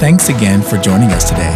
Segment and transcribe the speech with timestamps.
[0.00, 1.52] Thanks again for joining us today.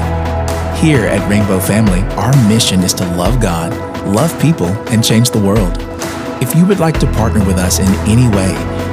[0.78, 3.72] Here at Rainbow Family, our mission is to love God,
[4.06, 5.78] love people, and change the world.
[6.42, 8.52] If you would like to partner with us in any way,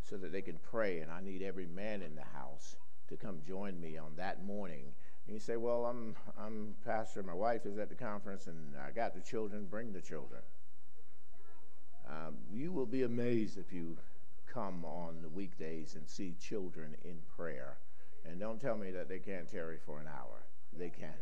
[0.02, 2.76] so that they can pray, and I need every man in the house
[3.08, 4.92] to come join me on that morning
[5.28, 8.90] and you say, well, I'm, I'm pastor, my wife is at the conference, and I
[8.92, 10.40] got the children, bring the children.
[12.08, 13.98] Um, you will be amazed if you
[14.50, 17.76] come on the weekdays and see children in prayer.
[18.24, 20.46] And don't tell me that they can't tarry for an hour.
[20.72, 21.12] They can.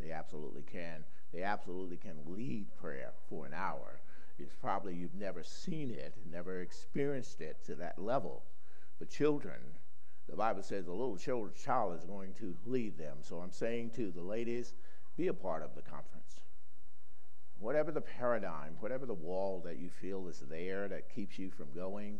[0.00, 1.04] They absolutely can.
[1.34, 4.00] They absolutely can lead prayer for an hour.
[4.38, 8.44] It's probably you've never seen it, never experienced it to that level.
[9.00, 9.58] But children,
[10.28, 13.18] the Bible says a little child is going to lead them.
[13.22, 14.74] So I'm saying to the ladies,
[15.16, 16.40] be a part of the conference.
[17.58, 21.66] Whatever the paradigm, whatever the wall that you feel is there that keeps you from
[21.74, 22.18] going,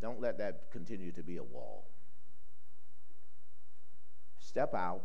[0.00, 1.88] don't let that continue to be a wall.
[4.38, 5.02] Step out.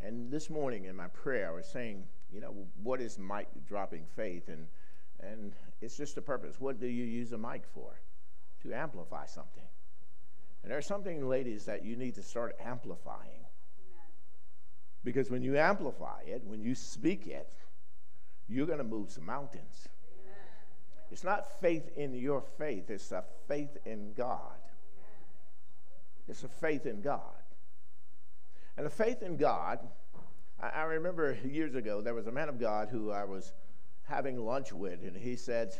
[0.00, 4.04] And this morning in my prayer, I was saying, you know, what is mic dropping
[4.14, 4.48] faith?
[4.48, 4.66] And,
[5.20, 6.60] and it's just a purpose.
[6.60, 8.00] What do you use a mic for?
[8.62, 9.67] To amplify something.
[10.62, 13.44] And there's something, ladies, that you need to start amplifying.
[15.04, 17.54] Because when you amplify it, when you speak it,
[18.48, 19.88] you're going to move some mountains.
[21.10, 24.58] It's not faith in your faith, it's a faith in God.
[26.28, 27.22] It's a faith in God.
[28.76, 29.78] And a faith in God,
[30.60, 33.52] I, I remember years ago, there was a man of God who I was
[34.02, 35.72] having lunch with, and he said,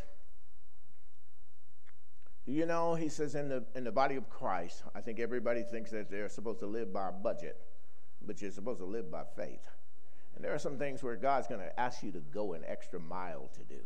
[2.48, 5.90] you know, he says in the in the body of Christ, I think everybody thinks
[5.90, 7.60] that they're supposed to live by a budget,
[8.26, 9.68] but you're supposed to live by faith.
[10.34, 12.98] And there are some things where God's going to ask you to go an extra
[12.98, 13.80] mile to do.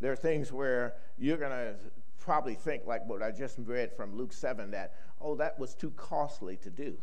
[0.00, 1.74] There are things where you're going to
[2.18, 5.90] probably think, like what I just read from Luke 7, that, oh, that was too
[5.90, 6.96] costly to do.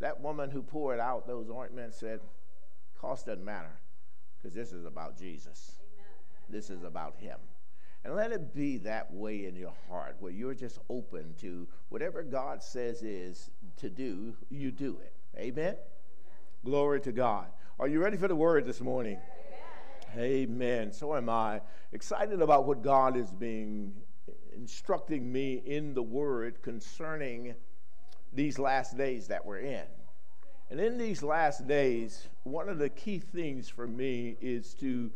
[0.00, 2.20] That woman who poured out those ointments said,
[3.00, 3.78] cost doesn't matter
[4.36, 5.78] because this is about Jesus.
[5.80, 6.06] Amen.
[6.48, 7.38] This is about Him.
[8.04, 12.22] And let it be that way in your heart where you're just open to whatever
[12.22, 15.12] God says is to do, you do it.
[15.38, 15.76] Amen?
[16.64, 17.46] Glory to God.
[17.78, 19.18] Are you ready for the word this morning?
[20.16, 20.92] Amen.
[20.92, 21.60] So am I.
[21.92, 23.92] Excited about what God is being
[24.54, 27.54] instructing me in the word concerning
[28.32, 29.84] these last days that we're in.
[30.70, 35.10] And in these last days, one of the key things for me is to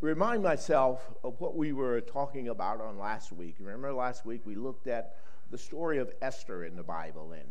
[0.00, 3.56] remind myself of what we were talking about on last week.
[3.58, 5.16] Remember last week we looked at
[5.50, 7.48] the story of Esther in the Bible, and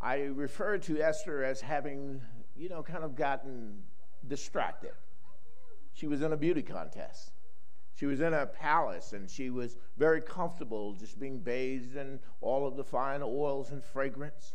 [0.00, 2.20] I referred to Esther as having,
[2.56, 3.82] you know, kind of gotten
[4.26, 4.92] distracted.
[5.92, 7.32] She was in a beauty contest.
[8.00, 12.66] She was in a palace and she was very comfortable just being bathed in all
[12.66, 14.54] of the fine oils and fragrance.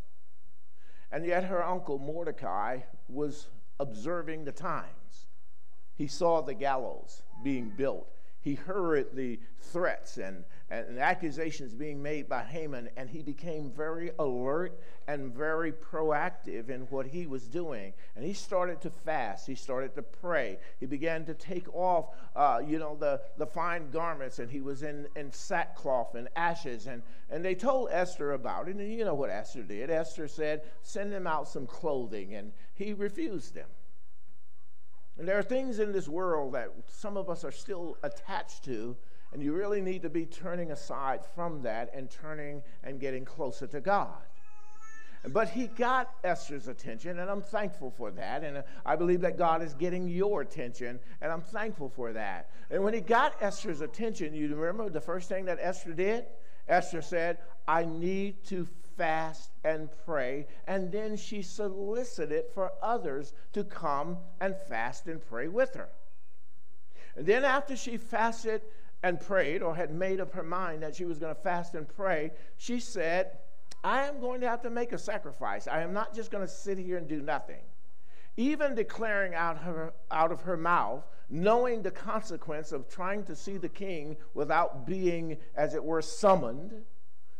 [1.11, 3.47] And yet her uncle Mordecai was
[3.79, 5.04] observing the times.
[5.95, 8.07] He saw the gallows being built.
[8.45, 14.11] He heard the threats and, and accusations being made by Haman, and he became very
[14.19, 17.91] alert and very proactive in what he was doing.
[18.15, 19.47] And he started to fast.
[19.47, 20.59] He started to pray.
[20.79, 24.83] He began to take off, uh, you know, the, the fine garments, and he was
[24.83, 26.85] in, in sackcloth and ashes.
[26.85, 27.01] And,
[27.31, 29.89] and they told Esther about it, and you know what Esther did.
[29.89, 33.69] Esther said, Send him out some clothing, and he refused them.
[35.17, 38.97] And there are things in this world that some of us are still attached to,
[39.31, 43.67] and you really need to be turning aside from that and turning and getting closer
[43.67, 44.23] to God.
[45.31, 48.43] But he got Esther's attention, and I'm thankful for that.
[48.43, 52.49] And uh, I believe that God is getting your attention, and I'm thankful for that.
[52.69, 56.25] And when he got Esther's attention, you remember the first thing that Esther did?
[56.67, 58.67] Esther said, I need to
[58.97, 60.47] fast and pray.
[60.67, 65.89] And then she solicited for others to come and fast and pray with her.
[67.15, 68.61] And then, after she fasted
[69.01, 71.87] and prayed, or had made up her mind that she was going to fast and
[71.87, 73.37] pray, she said,
[73.85, 75.67] I am going to have to make a sacrifice.
[75.67, 77.61] I am not just going to sit here and do nothing.
[78.35, 83.57] Even declaring out, her, out of her mouth knowing the consequence of trying to see
[83.57, 86.73] the king without being, as it were, summoned,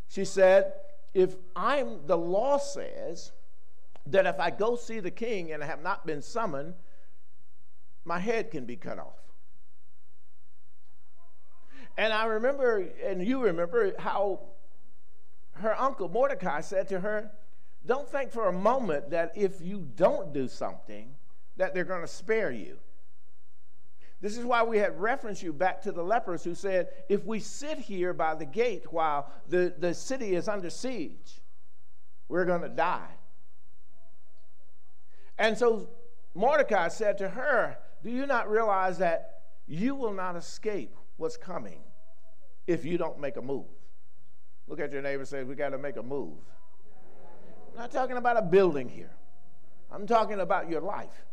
[0.08, 0.74] she said,
[1.16, 3.32] If I'm, the law says
[4.06, 6.76] that if I go see the king and I have not been summoned,
[8.06, 9.18] my head can be cut off.
[11.98, 14.42] And I remember, and you remember, how
[15.56, 17.32] her uncle Mordecai said to her,
[17.86, 21.16] Don't think for a moment that if you don't do something,
[21.58, 22.78] that they're going to spare you.
[24.22, 27.40] This is why we had referenced you back to the lepers who said, If we
[27.40, 31.42] sit here by the gate while the, the city is under siege,
[32.28, 33.12] we're going to die.
[35.38, 35.90] And so
[36.34, 41.80] Mordecai said to her, Do you not realize that you will not escape what's coming
[42.68, 43.75] if you don't make a move?
[44.68, 46.38] Look at your neighbor and say, We got to make a move.
[47.74, 49.12] I'm not talking about a building here,
[49.92, 51.26] I'm talking about your life.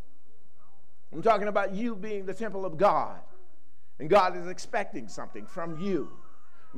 [1.13, 3.21] I'm talking about you being the temple of God.
[3.99, 6.11] And God is expecting something from you.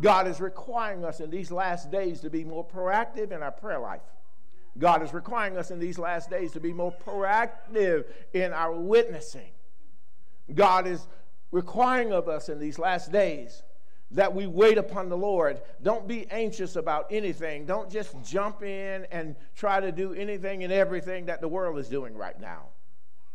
[0.01, 3.79] God is requiring us in these last days to be more proactive in our prayer
[3.79, 4.03] life.
[4.77, 9.53] God is requiring us in these last days to be more proactive in our witnessing.
[10.53, 11.07] God is
[11.53, 13.63] requiring of us in these last days
[14.11, 15.61] that we wait upon the Lord.
[15.83, 17.67] Don't be anxious about anything.
[17.67, 21.89] Don't just jump in and try to do anything and everything that the world is
[21.89, 22.69] doing right now.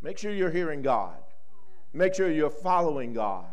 [0.02, 1.18] Make sure you're hearing God.
[1.94, 3.46] Make sure you're following God.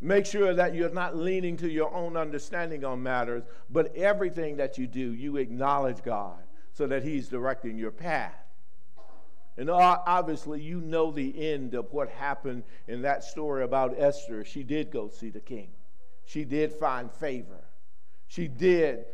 [0.00, 4.78] Make sure that you're not leaning to your own understanding on matters, but everything that
[4.78, 6.38] you do, you acknowledge God
[6.72, 8.48] so that He's directing your path.
[9.56, 14.44] And uh, obviously, you know the end of what happened in that story about Esther.
[14.44, 15.70] She did go see the king,
[16.28, 17.64] she did find favor,
[18.26, 19.06] she did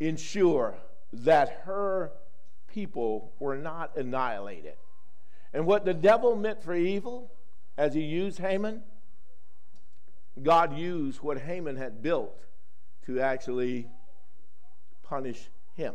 [0.00, 0.74] ensure
[1.10, 2.12] that her
[2.68, 4.74] people were not annihilated.
[5.54, 7.32] And what the devil meant for evil,
[7.78, 8.82] as he used Haman,
[10.42, 12.44] God used what Haman had built
[13.06, 13.88] to actually
[15.02, 15.94] punish him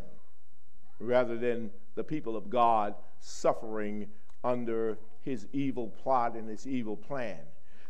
[0.99, 4.07] rather than the people of God suffering
[4.44, 7.37] under his evil plot and his evil plan.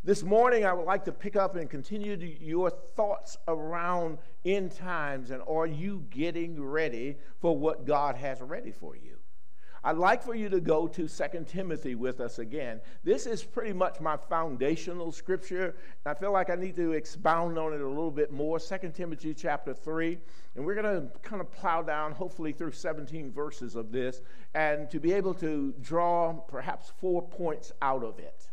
[0.03, 5.29] This morning, I would like to pick up and continue your thoughts around end times
[5.29, 9.17] and are you getting ready for what God has ready for you?
[9.83, 12.81] I'd like for you to go to 2 Timothy with us again.
[13.03, 15.75] This is pretty much my foundational scripture.
[16.03, 18.59] I feel like I need to expound on it a little bit more.
[18.59, 20.17] 2 Timothy chapter 3.
[20.55, 24.21] And we're going to kind of plow down, hopefully, through 17 verses of this,
[24.55, 28.50] and to be able to draw perhaps four points out of it.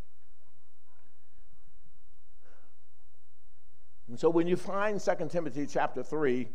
[4.08, 6.48] And so when you find 2 Timothy chapter 3,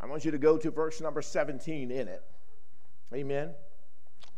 [0.00, 2.22] I want you to go to verse number 17 in it.
[3.14, 3.54] Amen.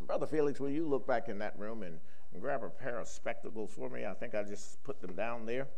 [0.06, 1.98] Brother Felix, will you look back in that room and,
[2.32, 4.04] and grab a pair of spectacles for me?
[4.04, 5.68] I think I just put them down there.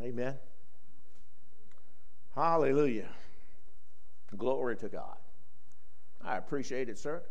[0.00, 0.34] Amen.
[2.34, 3.08] Hallelujah.
[4.36, 5.16] Glory to God.
[6.24, 7.22] I appreciate it, sir.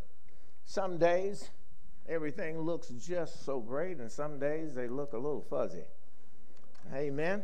[0.64, 1.50] Some days
[2.08, 5.84] everything looks just so great, and some days they look a little fuzzy.
[6.94, 7.42] Amen.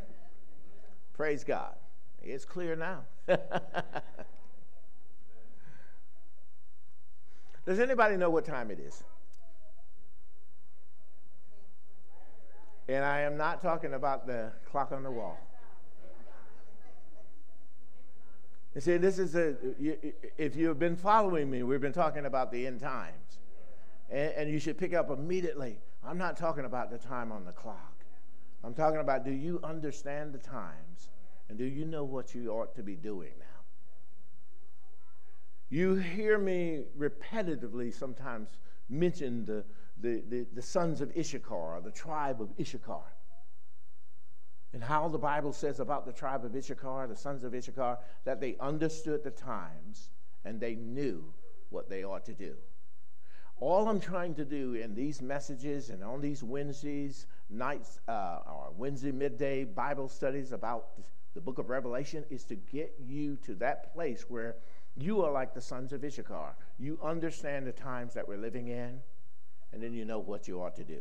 [1.19, 1.75] Praise God.
[2.23, 3.01] It's clear now.
[7.67, 9.03] Does anybody know what time it is?
[12.89, 15.37] And I am not talking about the clock on the wall.
[18.77, 19.57] You see, this is a,
[20.39, 23.41] if you've been following me, we've been talking about the end times.
[24.09, 25.81] And, and you should pick up immediately.
[26.07, 27.98] I'm not talking about the time on the clock.
[28.65, 31.11] I'm talking about do you understand the times
[31.49, 33.45] and do you know what you ought to be doing now?
[35.71, 38.49] You hear me repetitively sometimes
[38.89, 39.65] mention the,
[40.01, 43.05] the, the, the, sons of Issachar, the tribe of Issachar.
[44.73, 48.41] And how the Bible says about the tribe of Issachar, the sons of Issachar, that
[48.41, 50.11] they understood the times
[50.45, 51.25] and they knew
[51.71, 52.55] what they ought to do.
[53.61, 58.73] All I'm trying to do in these messages and on these Wednesdays nights uh, or
[58.77, 60.91] Wednesday midday Bible studies about
[61.35, 64.57] the book of Revelation is to get you to that place where
[64.97, 66.57] you are like the sons of Issachar.
[66.79, 69.01] You understand the times that we're living in,
[69.73, 71.01] and then you know what you ought to do.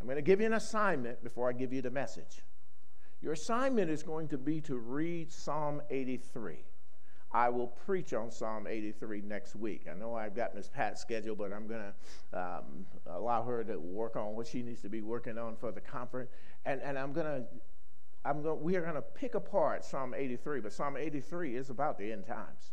[0.00, 2.42] I'm going to give you an assignment before I give you the message.
[3.20, 6.56] Your assignment is going to be to read Psalm 83.
[7.34, 9.86] I will preach on Psalm 83 next week.
[9.90, 13.76] I know I've got Miss Pat's schedule, but I'm going to um, allow her to
[13.76, 16.30] work on what she needs to be working on for the conference.
[16.64, 17.44] And, and I'm going to,
[18.24, 21.98] I'm going, we are going to pick apart Psalm 83, but Psalm 83 is about
[21.98, 22.72] the end times.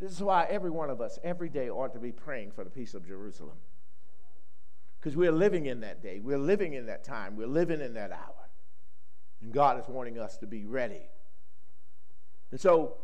[0.00, 2.70] This is why every one of us every day ought to be praying for the
[2.70, 3.56] peace of Jerusalem.
[4.98, 6.18] Because we're living in that day.
[6.18, 7.36] We're living in that time.
[7.36, 8.50] We're living in that hour.
[9.40, 11.02] And God is wanting us to be ready.
[12.50, 12.96] And so,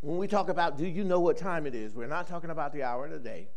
[0.00, 1.94] when we talk about, do you know what time it is?
[1.94, 3.48] We're not talking about the hour of the day.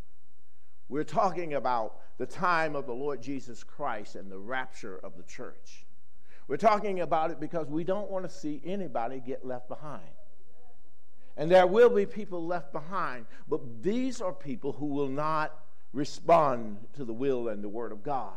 [0.89, 5.23] We're talking about the time of the Lord Jesus Christ and the rapture of the
[5.23, 5.85] church.
[6.47, 10.01] We're talking about it because we don't want to see anybody get left behind.
[11.37, 15.57] And there will be people left behind, but these are people who will not
[15.93, 18.35] respond to the will and the word of God.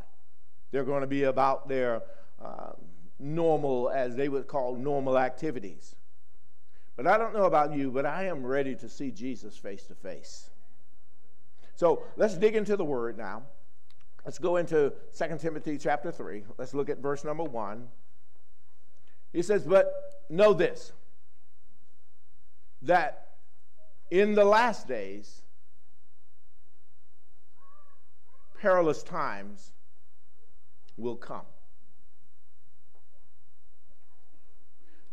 [0.71, 2.03] They're going to be about their
[2.41, 2.73] uh,
[3.19, 5.97] normal, as they would call normal activities.
[6.97, 9.95] But I don't know about you, but I am ready to see Jesus face to
[9.95, 10.51] face.
[11.75, 13.43] So let's dig into the word now.
[14.25, 16.45] Let's go into 2 Timothy chapter 3.
[16.57, 17.89] Let's look at verse number 1.
[19.33, 19.93] He says, But
[20.31, 20.93] know this,
[22.83, 23.35] that
[24.11, 25.43] in the last days,
[28.61, 29.73] perilous times
[30.97, 31.45] will come.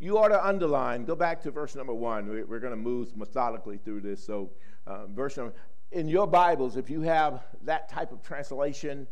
[0.02, 2.28] You ought to underline, go back to verse number one.
[2.28, 4.26] We're going to move methodically through this.
[4.26, 4.50] So,
[4.88, 5.54] uh, verse number,
[5.92, 9.06] in your Bibles, if you have that type of translation,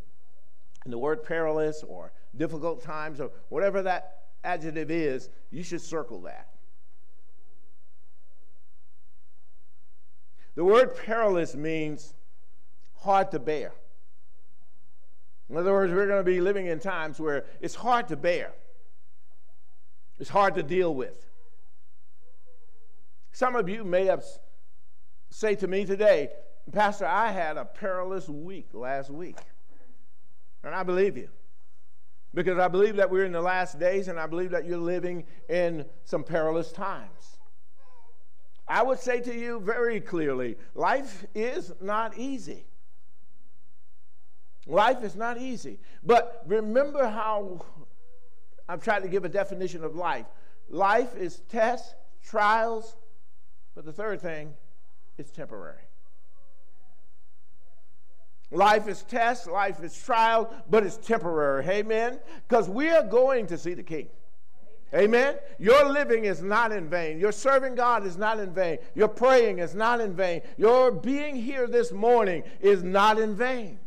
[0.84, 6.22] and the word perilous or difficult times or whatever that adjective is, you should circle
[6.22, 6.48] that.
[10.55, 12.15] The word perilous means
[12.96, 13.74] hard to bear.
[15.51, 18.53] In other words, we're going to be living in times where it's hard to bear,
[20.19, 21.25] it's hard to deal with.
[23.31, 24.23] Some of you may have
[25.29, 26.29] say to me today,
[26.71, 29.38] Pastor, I had a perilous week last week.
[30.63, 31.29] And I believe you.
[32.33, 35.25] Because I believe that we're in the last days and I believe that you're living
[35.47, 37.38] in some perilous times.
[38.67, 42.65] I would say to you very clearly life is not easy.
[44.67, 45.79] Life is not easy.
[46.03, 47.65] But remember how
[48.69, 50.27] I've trying to give a definition of life.
[50.69, 52.95] Life is tests, trials,
[53.73, 54.53] but the third thing
[55.17, 55.81] is temporary.
[58.51, 61.65] Life is test, life is trial, but it's temporary.
[61.67, 62.19] Amen?
[62.47, 64.07] Because we are going to see the King.
[64.93, 65.35] Amen.
[65.59, 67.19] Your living is not in vain.
[67.19, 68.79] Your serving God is not in vain.
[68.95, 70.41] Your praying is not in vain.
[70.57, 73.79] Your being here this morning is not in vain.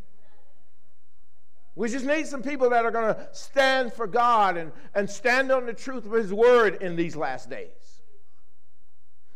[1.74, 5.50] We just need some people that are going to stand for God and, and stand
[5.50, 7.70] on the truth of His word in these last days.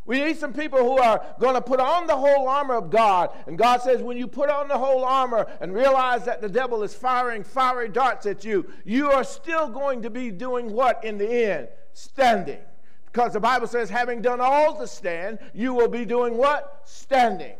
[0.07, 3.31] We need some people who are going to put on the whole armor of God.
[3.47, 6.85] And God says, when you put on the whole armor and realize that the devil
[6.85, 11.19] is firing fiery darts at you, you are still going to be doing what in
[11.19, 11.69] the end?
[11.93, 12.61] Standing.
[13.07, 16.83] Because the Bible says, having done all to stand, you will be doing what?
[16.85, 17.57] Standing.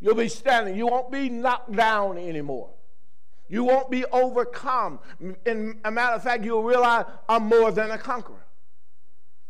[0.00, 0.74] You'll be standing.
[0.76, 2.70] You won't be knocked down anymore.
[3.48, 4.98] You won't be overcome.
[5.44, 8.44] In a matter of fact, you'll realize I'm more than a conqueror.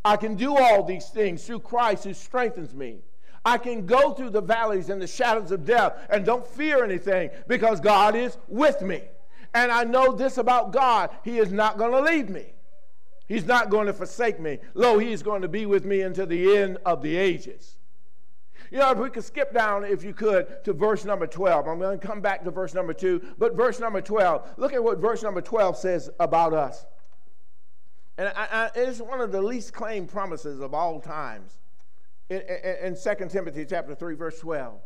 [0.04, 2.98] I can do all these things through Christ who strengthens me.
[3.44, 7.30] I can go through the valleys and the shadows of death and don't fear anything
[7.46, 9.02] because God is with me.
[9.54, 12.52] And I know this about God He is not going to leave me,
[13.26, 14.58] He's not going to forsake me.
[14.74, 17.76] Lo, He is going to be with me until the end of the ages.
[18.70, 21.66] You know, if we could skip down, if you could, to verse number 12.
[21.66, 24.54] I'm going to come back to verse number 2, but verse number 12.
[24.56, 26.84] Look at what verse number 12 says about us.
[28.18, 31.58] And I, I, it's one of the least claimed promises of all times
[32.28, 34.80] in, in, in 2 Timothy chapter 3, verse 12.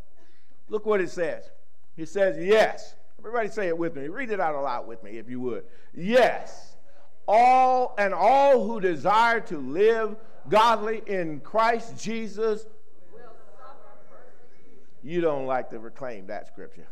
[0.68, 1.50] Look what it says.
[1.96, 2.94] He says, Yes.
[3.18, 4.08] Everybody say it with me.
[4.08, 5.64] Read it out aloud with me, if you would.
[5.94, 6.76] Yes.
[7.28, 10.16] All and all who desire to live
[10.48, 12.64] godly in Christ Jesus.
[15.02, 16.88] You don't like to reclaim that scripture.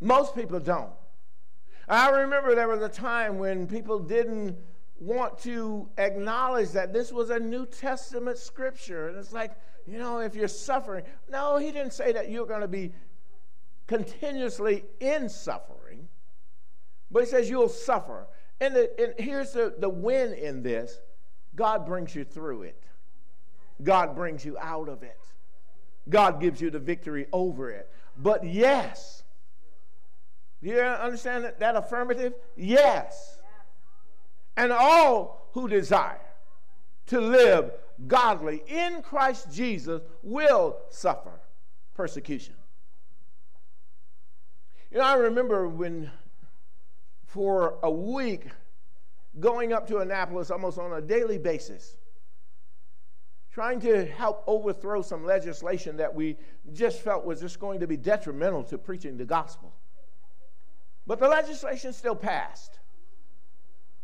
[0.00, 0.92] Most people don't.
[1.88, 4.56] I remember there was a time when people didn't
[5.00, 9.08] want to acknowledge that this was a New Testament scripture.
[9.08, 9.52] And it's like,
[9.86, 12.92] you know, if you're suffering, no, he didn't say that you're going to be
[13.86, 16.08] continuously in suffering,
[17.10, 18.26] but he says you'll suffer.
[18.60, 21.00] And, the, and here's the, the win in this
[21.54, 22.82] God brings you through it,
[23.82, 25.20] God brings you out of it,
[26.08, 27.90] God gives you the victory over it.
[28.16, 29.22] But yes,
[30.62, 32.34] do you understand that, that affirmative?
[32.56, 33.38] Yes.
[34.56, 36.18] And all who desire
[37.06, 37.70] to live
[38.06, 41.40] godly in Christ Jesus will suffer
[41.94, 42.54] persecution.
[44.90, 46.10] You know, I remember when
[47.26, 48.46] for a week
[49.38, 51.97] going up to Annapolis almost on a daily basis,
[53.58, 56.36] trying to help overthrow some legislation that we
[56.72, 59.74] just felt was just going to be detrimental to preaching the gospel.
[61.08, 62.78] But the legislation still passed.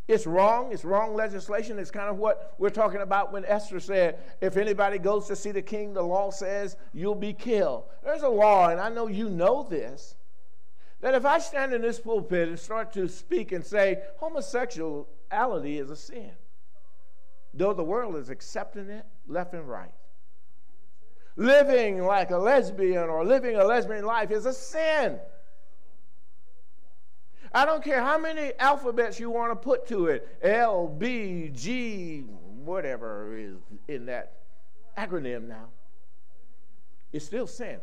[0.09, 0.73] It's wrong.
[0.73, 1.79] It's wrong legislation.
[1.79, 5.51] It's kind of what we're talking about when Esther said, if anybody goes to see
[5.51, 7.85] the king, the law says you'll be killed.
[8.03, 10.15] There's a law, and I know you know this,
[10.99, 15.89] that if I stand in this pulpit and start to speak and say homosexuality is
[15.91, 16.31] a sin,
[17.53, 19.91] though the world is accepting it left and right.
[21.37, 25.19] Living like a lesbian or living a lesbian life is a sin.
[27.53, 32.21] I don't care how many alphabets you want to put to it L, B, G,
[32.21, 33.55] whatever is
[33.87, 34.33] in that
[34.97, 35.67] acronym now.
[37.13, 37.79] It's still sin.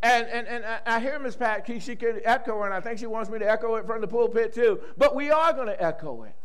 [0.00, 1.34] And, and, and I hear Ms.
[1.34, 4.06] Pat, she can echo, and I think she wants me to echo it from the
[4.06, 4.80] pulpit too.
[4.96, 6.36] But we are going to echo it.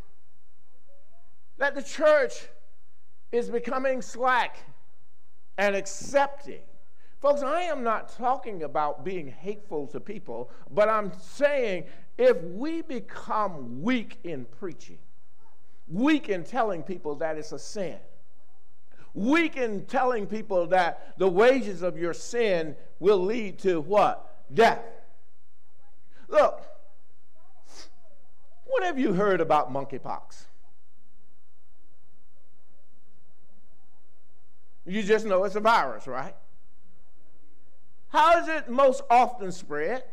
[1.60, 2.48] That the church
[3.34, 4.60] is becoming slack
[5.58, 6.62] and accepting
[7.24, 11.86] Folks, I am not talking about being hateful to people, but I'm saying
[12.18, 14.98] if we become weak in preaching,
[15.88, 17.96] weak in telling people that it's a sin,
[19.13, 24.44] weak in telling people that the wages of your sin will lead to what?
[24.54, 24.84] Death.
[26.28, 26.62] Look,
[28.66, 30.48] what have you heard about monkeypox?
[34.86, 36.36] You just know it's a virus, right?
[38.10, 40.04] How is it most often spread?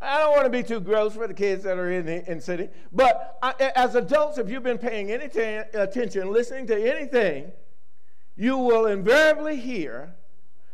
[0.00, 2.40] I don't want to be too gross for the kids that are in the in
[2.40, 7.50] city, but I, as adults, if you've been paying any attention, listening to anything,
[8.36, 10.14] you will invariably hear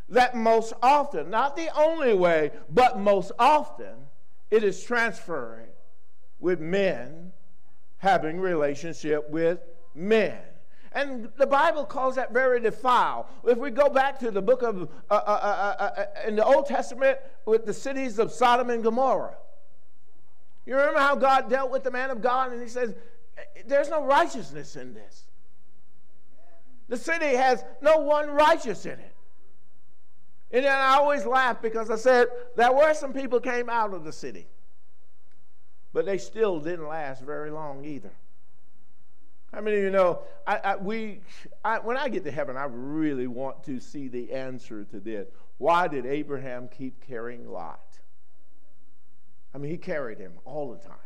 [0.09, 3.95] that most often, not the only way, but most often,
[4.51, 5.69] it is transferring
[6.39, 7.31] with men
[7.97, 9.59] having relationship with
[9.95, 10.41] men.
[10.93, 13.27] And the Bible calls that very defile.
[13.45, 16.45] If we go back to the book of, uh, uh, uh, uh, uh in the
[16.45, 19.35] Old Testament with the cities of Sodom and Gomorrah,
[20.65, 22.93] you remember how God dealt with the man of God and he says,
[23.65, 25.23] There's no righteousness in this.
[26.89, 29.15] The city has no one righteous in it.
[30.51, 34.03] And then I always laugh because I said there were some people came out of
[34.03, 34.47] the city,
[35.91, 38.11] but they still didn't last very long either.
[39.53, 41.21] I mean, you know, I, I we,
[41.63, 45.27] I, when I get to heaven, I really want to see the answer to this.
[45.59, 47.99] Why did Abraham keep carrying Lot?
[49.53, 50.97] I mean, he carried him all the time.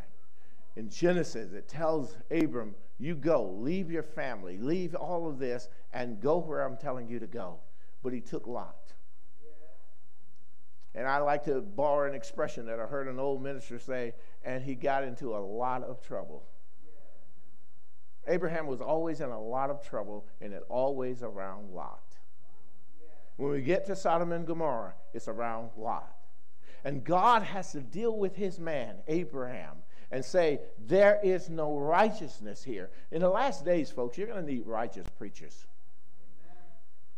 [0.78, 6.22] In Genesis, it tells Abram, You go, leave your family, leave all of this, and
[6.22, 7.60] go where I'm telling you to go.
[8.02, 8.94] But he took Lot.
[10.96, 14.64] And I like to borrow an expression that I heard an old minister say, and
[14.64, 16.44] he got into a lot of trouble.
[18.28, 22.04] Abraham was always in a lot of trouble, and it always around Lot.
[23.38, 26.14] When we get to Sodom and Gomorrah, it's around Lot.
[26.84, 29.78] And God has to deal with his man, Abraham,
[30.12, 32.90] and say, There is no righteousness here.
[33.12, 35.68] In the last days, folks, you're going to need righteous preachers.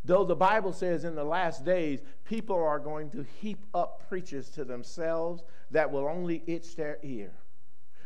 [0.06, 4.50] Though the Bible says in the last days, people are going to heap up preachers
[4.52, 7.32] to themselves that will only itch their ear,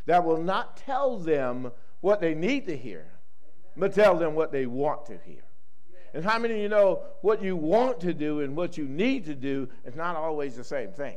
[0.05, 1.71] that will not tell them
[2.03, 3.05] what they need to hear,
[3.77, 5.45] but tell them what they want to hear.
[6.13, 9.23] And how many of you know what you want to do and what you need
[9.27, 11.15] to do is not always the same thing?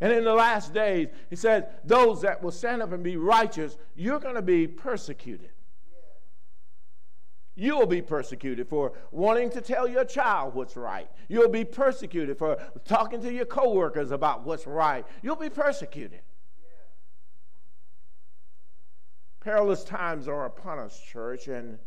[0.00, 3.78] And in the last days, he said, those that will stand up and be righteous,
[3.94, 5.50] you're going to be persecuted.
[7.54, 11.08] You'll be persecuted for wanting to tell your child what's right.
[11.28, 15.06] You'll be persecuted for talking to your coworkers about what's right.
[15.22, 16.22] You'll be persecuted.
[19.44, 21.78] Perilous times are upon us, church, and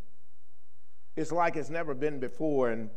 [1.16, 2.70] it's like it's never been before.
[2.70, 2.92] And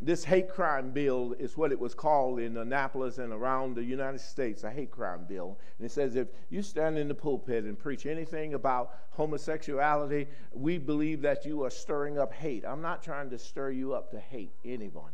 [0.00, 4.22] this hate crime bill is what it was called in Annapolis and around the United
[4.22, 5.58] States, a hate crime bill.
[5.76, 10.78] And it says if you stand in the pulpit and preach anything about homosexuality, we
[10.78, 12.64] believe that you are stirring up hate.
[12.64, 15.12] I'm not trying to stir you up to hate anyone.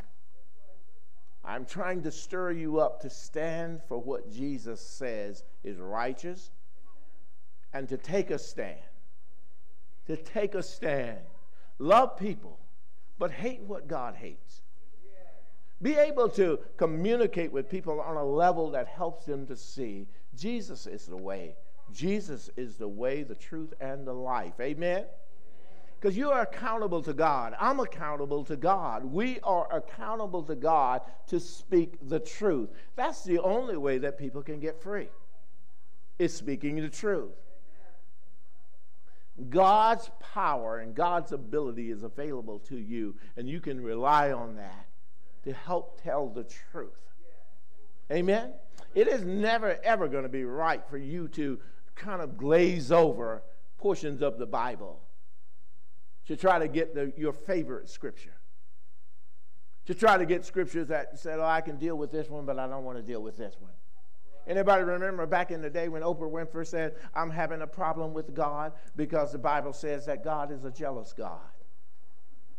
[1.44, 6.50] I'm trying to stir you up to stand for what Jesus says is righteous
[7.72, 8.78] and to take a stand.
[10.06, 11.18] To take a stand.
[11.78, 12.58] Love people,
[13.18, 14.62] but hate what God hates.
[15.80, 20.86] Be able to communicate with people on a level that helps them to see Jesus
[20.86, 21.56] is the way.
[21.92, 24.54] Jesus is the way, the truth, and the life.
[24.60, 25.04] Amen?
[26.00, 27.54] Because you are accountable to God.
[27.58, 29.04] I'm accountable to God.
[29.04, 32.70] We are accountable to God to speak the truth.
[32.94, 35.08] That's the only way that people can get free.
[36.18, 37.30] is speaking the truth.
[39.50, 44.86] God's power and God's ability is available to you, and you can rely on that
[45.44, 47.00] to help tell the truth.
[48.10, 48.52] Amen?
[48.94, 51.58] It is never, ever going to be right for you to
[51.94, 53.42] kind of glaze over
[53.76, 55.00] portions of the Bible
[56.26, 58.34] to try to get the, your favorite scripture.
[59.86, 62.58] To try to get scriptures that said, oh, I can deal with this one, but
[62.58, 63.72] I don't want to deal with this one.
[64.48, 68.34] Anybody remember back in the day when Oprah Winfrey said, I'm having a problem with
[68.34, 71.38] God because the Bible says that God is a jealous God?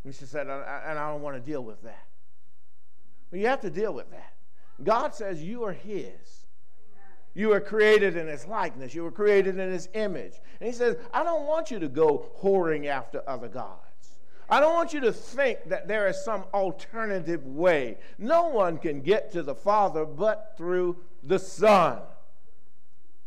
[0.03, 2.05] And she said, and I don't want to deal with that.
[3.31, 4.33] Well, you have to deal with that.
[4.83, 6.45] God says you are His.
[7.33, 8.93] You were created in His likeness.
[8.93, 10.33] You were created in His image.
[10.59, 13.81] And He says, I don't want you to go whoring after other gods.
[14.49, 17.97] I don't want you to think that there is some alternative way.
[18.17, 21.99] No one can get to the Father but through the Son.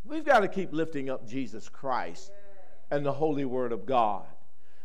[0.04, 2.32] We've got to keep lifting up Jesus Christ
[2.90, 4.26] and the holy word of God.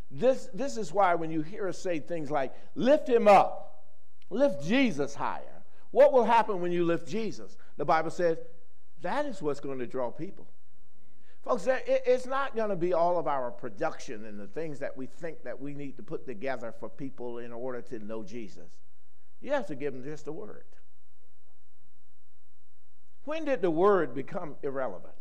[0.10, 3.84] This, this is why when you hear us say things like, lift him up,
[4.30, 7.58] lift Jesus higher, what will happen when you lift Jesus?
[7.78, 8.38] The Bible says
[9.02, 10.48] that is what's going to draw people.
[11.44, 15.06] Folks, it's not going to be all of our production and the things that we
[15.06, 18.70] think that we need to put together for people in order to know Jesus.
[19.40, 20.66] You have to give them just the word.
[23.28, 25.12] When did the word become irrelevant?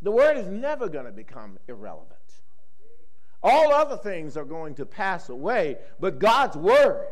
[0.00, 2.14] The word is never going to become irrelevant.
[3.42, 7.08] All other things are going to pass away, but God's word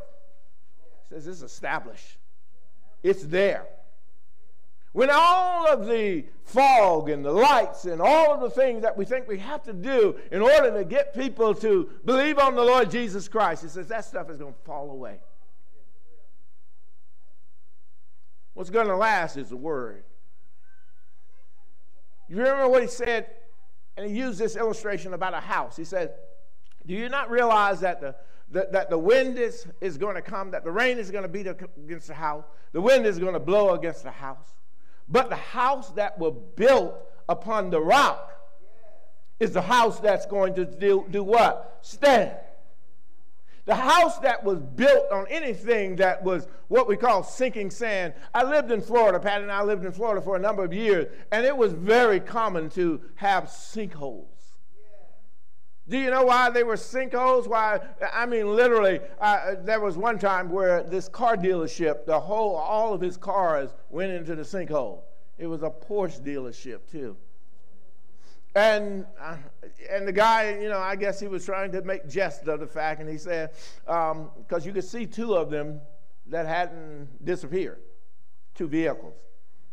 [1.11, 2.17] says it's established.
[3.03, 3.67] It's there.
[4.93, 9.05] When all of the fog and the lights and all of the things that we
[9.05, 12.91] think we have to do in order to get people to believe on the Lord
[12.91, 15.19] Jesus Christ, he says that stuff is going to fall away.
[18.57, 20.03] What's going to last is the Word.
[22.27, 23.27] You remember what he said?
[23.99, 25.77] And he used this illustration about a house.
[25.77, 26.15] He said,
[26.87, 28.15] Do you not realize that the,
[28.53, 31.29] that, that the wind is, is going to come, that the rain is going to
[31.29, 34.57] beat against the house, the wind is going to blow against the house?
[35.07, 36.95] But the house that was built
[37.29, 38.33] upon the rock
[39.39, 41.81] is the house that's going to do, do what?
[41.83, 42.33] Stand.
[43.67, 48.15] The house that was built on anything that was what we call sinking sand.
[48.33, 51.07] I lived in Florida, Pat and I lived in Florida for a number of years,
[51.33, 54.29] and it was very common to have sinkholes.
[55.89, 57.49] Do you know why they were sinkholes?
[57.49, 57.81] Why?
[58.13, 62.93] I mean, literally, uh, there was one time where this car dealership, the whole, all
[62.93, 65.03] of his cars went into the sinkhole.
[65.39, 67.17] It was a Porsche dealership too.
[68.57, 69.37] And uh,
[69.91, 72.67] and the guy, you know, I guess he was trying to make jest of the
[72.67, 73.51] fact, and he said,
[73.85, 75.81] because um, you could see two of them
[76.29, 77.81] that hadn't disappeared,
[78.55, 79.13] two vehicles.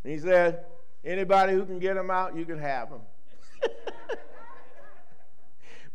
[0.04, 0.66] And he said,
[1.06, 3.02] anybody who can get them out, you can have them.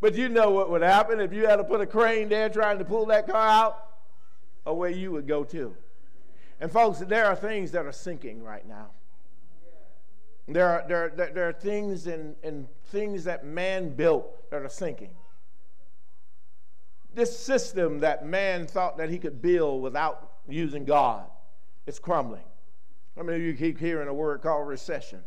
[0.00, 2.78] But you know what would happen if you had to put a crane there trying
[2.78, 3.84] to pull that car out?
[4.64, 5.74] Away you would go too.
[6.60, 8.90] And folks, there are things that are sinking right now.
[10.48, 14.68] There are, there, there, there are things and, and things that man built that are
[14.68, 15.10] sinking.
[17.14, 21.26] This system that man thought that he could build without using God,
[21.86, 22.44] it's crumbling.
[23.18, 25.20] I mean, you keep hearing a word called recession.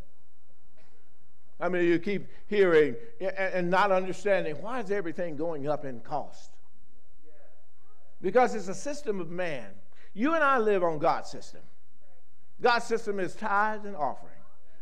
[1.60, 6.49] I mean, you keep hearing and not understanding why is everything going up in cost?
[8.21, 9.67] Because it's a system of man.
[10.15, 11.62] You and I live on God's system.
[12.60, 14.31] God's system is tithes and offering.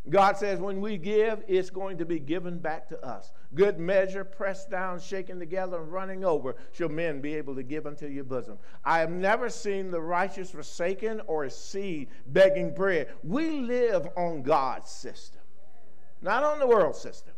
[0.07, 3.31] God says when we give, it's going to be given back to us.
[3.53, 7.85] Good measure, pressed down, shaken together, and running over, shall men be able to give
[7.85, 8.57] unto your bosom.
[8.85, 13.09] I have never seen the righteous forsaken or a seed begging bread.
[13.23, 15.41] We live on God's system
[16.21, 17.33] not on the world system.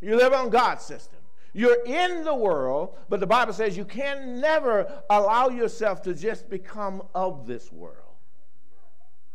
[0.00, 1.18] You live on God's system.
[1.52, 6.48] You're in the world, but the Bible says you can never allow yourself to just
[6.48, 7.96] become of this world.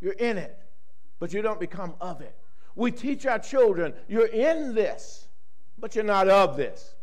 [0.02, 0.58] You're in it,
[1.20, 2.36] but you don't become of it.
[2.76, 5.28] We teach our children, you're in this,
[5.80, 6.96] but you're not of this.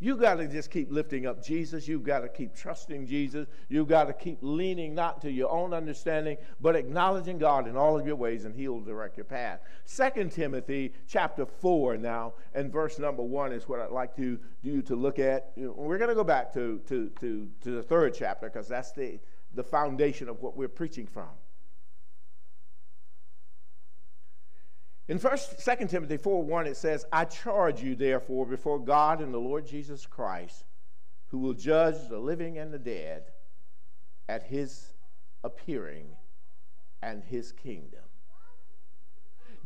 [0.00, 1.88] You got to just keep lifting up Jesus.
[1.88, 3.46] You've got to keep trusting Jesus.
[3.68, 7.98] You've got to keep leaning not to your own understanding, but acknowledging God in all
[7.98, 9.60] of your ways, and He will direct your path.
[9.84, 14.82] Second Timothy chapter 4 now, and verse number 1 is what I'd like to do
[14.82, 15.52] to look at.
[15.56, 19.18] We're going to go back to, to, to, to the third chapter because that's the,
[19.54, 21.28] the foundation of what we're preaching from.
[25.06, 29.34] In first, 2 Timothy 4 1, it says, I charge you, therefore, before God and
[29.34, 30.64] the Lord Jesus Christ,
[31.28, 33.24] who will judge the living and the dead
[34.28, 34.94] at his
[35.42, 36.06] appearing
[37.02, 38.00] and his kingdom.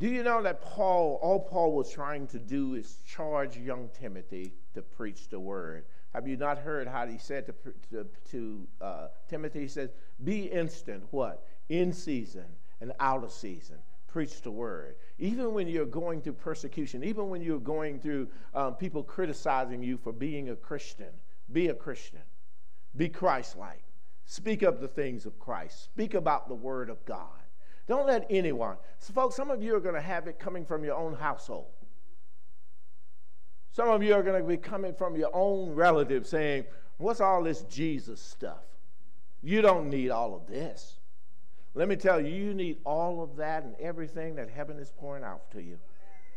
[0.01, 4.55] Do you know that Paul, all Paul was trying to do is charge young Timothy
[4.75, 5.87] to preach the word?
[6.15, 7.55] Have you not heard how he said to,
[7.91, 9.61] to, to uh, Timothy?
[9.61, 9.91] He says,
[10.23, 11.47] Be instant, what?
[11.69, 12.47] In season
[12.81, 13.79] and out of season.
[14.09, 14.97] Preach the word.
[15.19, 19.99] Even when you're going through persecution, even when you're going through um, people criticizing you
[19.99, 21.11] for being a Christian,
[21.53, 22.21] be a Christian.
[22.97, 23.83] Be Christ like.
[24.25, 25.85] Speak of the things of Christ.
[25.85, 27.29] Speak about the word of God.
[27.87, 28.77] Don't let anyone.
[28.99, 31.73] So folks, some of you are going to have it coming from your own household.
[33.71, 36.65] Some of you are going to be coming from your own relatives saying,
[36.99, 38.65] What's all this Jesus stuff?
[39.41, 40.98] You don't need all of this.
[41.75, 45.25] Let me tell you, you need all of that and everything that heaven is pouring
[45.25, 45.79] out to you.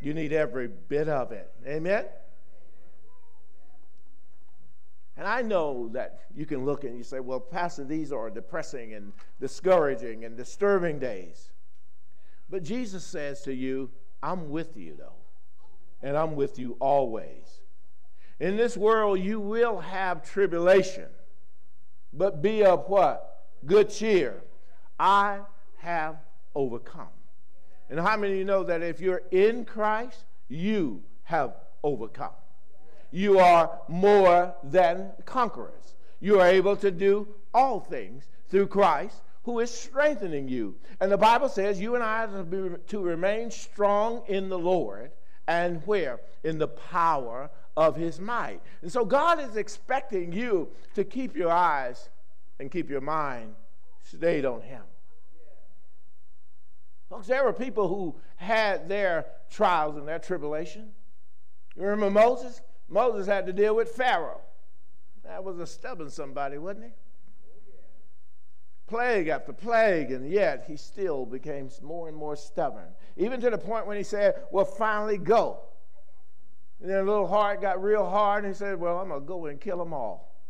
[0.02, 1.52] You need every bit of it.
[1.66, 2.06] Amen?
[5.18, 8.94] And I know that you can look and you say, well, Pastor, these are depressing
[8.94, 11.52] and discouraging and disturbing days.
[12.50, 13.92] But Jesus says to you,
[14.24, 15.14] I'm with you, though,
[16.02, 17.62] and I'm with you always.
[18.40, 21.08] In this world, you will have tribulation,
[22.12, 23.46] but be of what?
[23.66, 24.42] Good cheer.
[25.02, 25.40] I
[25.80, 26.18] have
[26.56, 27.10] overcome.
[27.90, 32.32] And how many of you know that if you're in Christ, you have overcome?
[33.12, 35.96] you are more than conquerors.
[36.20, 40.76] You are able to do all things through Christ who is strengthening you.
[41.00, 44.58] And the Bible says you and I are to, be, to remain strong in the
[44.58, 45.12] Lord
[45.48, 46.22] and where?
[46.44, 48.62] In the power of his might.
[48.82, 52.10] And so God is expecting you to keep your eyes
[52.60, 53.56] and keep your mind
[54.04, 54.84] stayed on him.
[57.12, 60.94] Folks, there were people who had their trials and their tribulation.
[61.76, 62.62] You remember Moses?
[62.88, 64.40] Moses had to deal with Pharaoh.
[65.26, 66.92] That was a stubborn somebody, wasn't he?
[68.88, 72.88] Plague after plague, and yet he still became more and more stubborn.
[73.18, 75.60] Even to the point when he said, Well, finally go.
[76.80, 79.28] And then a little heart got real hard, and he said, Well, I'm going to
[79.28, 80.42] go and kill them all.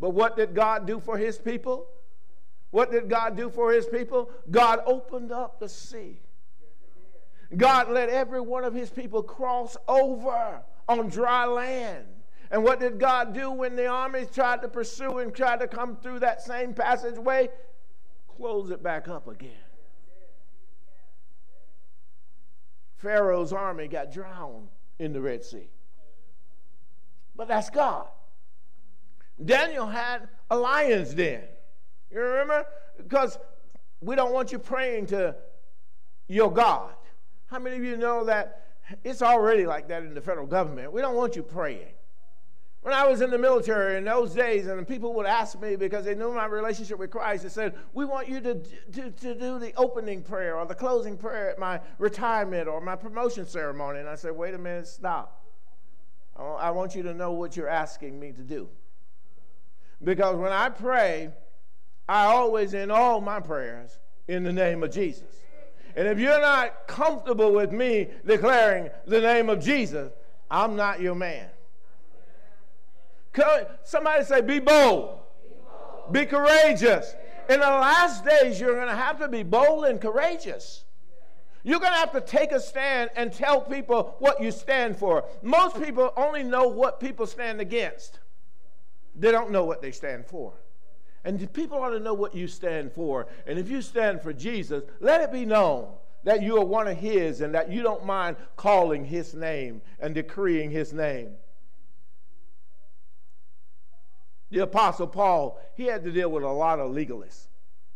[0.00, 1.86] But what did God do for his people?
[2.76, 4.28] What did God do for his people?
[4.50, 6.20] God opened up the sea.
[7.56, 12.04] God let every one of his people cross over on dry land.
[12.50, 15.96] And what did God do when the armies tried to pursue and tried to come
[15.96, 17.48] through that same passageway?
[18.36, 19.64] Close it back up again.
[22.98, 25.70] Pharaoh's army got drowned in the Red Sea.
[27.34, 28.08] But that's God.
[29.42, 31.44] Daniel had a lion's den.
[32.10, 32.66] You remember?
[32.96, 33.38] Because
[34.00, 35.34] we don't want you praying to
[36.28, 36.94] your God.
[37.46, 38.66] How many of you know that
[39.04, 40.92] it's already like that in the federal government.
[40.92, 41.92] We don't want you praying.
[42.82, 46.04] When I was in the military in those days, and people would ask me because
[46.04, 49.58] they knew my relationship with Christ, they said, We want you to, to, to do
[49.58, 53.98] the opening prayer or the closing prayer at my retirement or my promotion ceremony.
[53.98, 55.44] And I said, Wait a minute, stop.
[56.38, 58.68] I want you to know what you're asking me to do.
[60.04, 61.30] Because when I pray,
[62.08, 65.24] I always end all my prayers in the name of Jesus.
[65.96, 70.12] And if you're not comfortable with me declaring the name of Jesus,
[70.50, 71.48] I'm not your man.
[73.84, 76.12] Somebody say, be bold, be, bold.
[76.12, 77.14] be courageous.
[77.48, 80.84] In the last days, you're going to have to be bold and courageous.
[81.62, 85.24] You're going to have to take a stand and tell people what you stand for.
[85.42, 88.20] Most people only know what people stand against,
[89.14, 90.54] they don't know what they stand for.
[91.26, 93.26] And people ought to know what you stand for.
[93.48, 95.88] And if you stand for Jesus, let it be known
[96.22, 100.14] that you are one of His and that you don't mind calling His name and
[100.14, 101.30] decreeing His name.
[104.50, 107.48] The Apostle Paul, he had to deal with a lot of legalists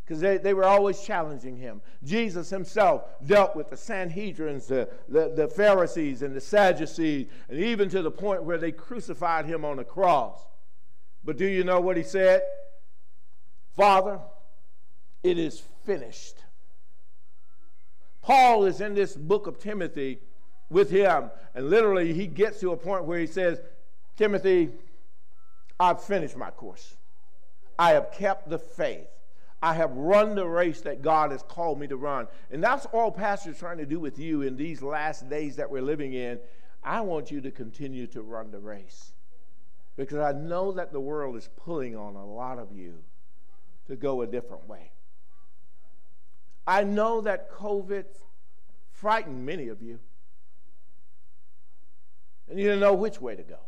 [0.05, 1.81] because they, they were always challenging him.
[2.03, 7.88] Jesus himself dealt with the Sanhedrins, the, the, the Pharisees, and the Sadducees, and even
[7.90, 10.40] to the point where they crucified him on the cross.
[11.23, 12.43] But do you know what he said?
[13.77, 14.19] Father,
[15.23, 16.37] it is finished.
[18.23, 20.19] Paul is in this book of Timothy
[20.69, 23.61] with him, and literally he gets to a point where he says,
[24.17, 24.71] Timothy,
[25.79, 26.97] I've finished my course.
[27.79, 29.09] I have kept the faith.
[29.63, 32.29] I have run the race that God has called me to run.
[32.51, 35.83] And that's all Pastor's trying to do with you in these last days that we're
[35.83, 36.39] living in.
[36.83, 39.13] I want you to continue to run the race
[39.97, 43.03] because I know that the world is pulling on a lot of you
[43.90, 44.92] to go a different way.
[46.64, 48.05] I know that COVID
[48.92, 49.98] frightened many of you,
[52.48, 53.59] and you didn't know which way to go.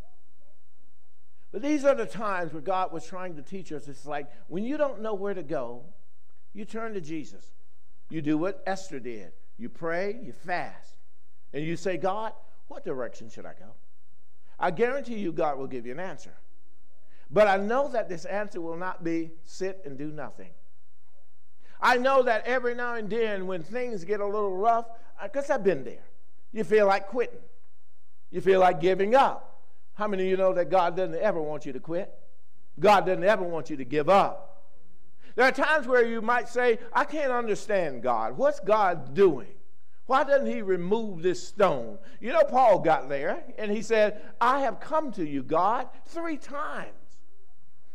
[1.50, 3.88] But these are the times where God was trying to teach us.
[3.88, 5.84] It's like when you don't know where to go,
[6.54, 7.52] you turn to Jesus.
[8.08, 9.32] You do what Esther did.
[9.58, 10.98] You pray, you fast,
[11.52, 12.32] and you say, God,
[12.68, 13.72] what direction should I go?
[14.58, 16.34] I guarantee you, God will give you an answer.
[17.32, 20.50] But I know that this answer will not be sit and do nothing.
[21.80, 24.86] I know that every now and then when things get a little rough,
[25.20, 26.04] uh, because I've been there,
[26.52, 27.40] you feel like quitting.
[28.30, 29.62] You feel like giving up.
[29.94, 32.12] How many of you know that God doesn't ever want you to quit?
[32.78, 34.64] God doesn't ever want you to give up.
[35.34, 38.36] There are times where you might say, I can't understand God.
[38.36, 39.54] What's God doing?
[40.06, 41.98] Why doesn't he remove this stone?
[42.20, 46.36] You know, Paul got there and he said, I have come to you, God, three
[46.36, 46.92] times.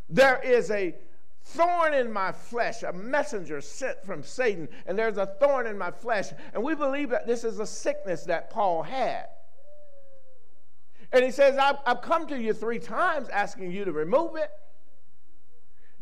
[0.10, 0.96] There is a
[1.44, 5.92] thorn in my flesh, a messenger sent from Satan, and there's a thorn in my
[5.92, 6.30] flesh.
[6.54, 9.28] And we believe that this is a sickness that Paul had.
[11.12, 14.52] And he says, I've, I've come to you three times asking you to remove it.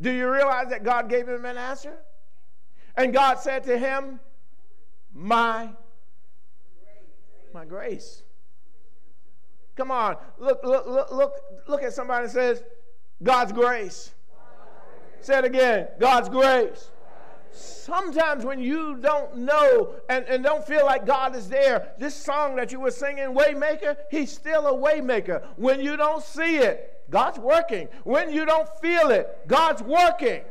[0.02, 1.94] Do you realize that God gave him an answer?
[2.98, 4.20] And God said to him,
[5.14, 5.70] My
[7.56, 8.22] my grace.
[9.76, 11.34] Come on, look, look, look, look,
[11.68, 12.62] look at somebody and says,
[13.24, 14.12] God's grace.
[15.22, 16.92] Say it again, God's grace.
[17.52, 22.56] Sometimes when you don't know and, and don't feel like God is there, this song
[22.58, 25.46] that you were singing, Waymaker, He's still a waymaker.
[25.56, 27.88] When you don't see it, God's working.
[28.04, 30.42] When you don't feel it, God's working.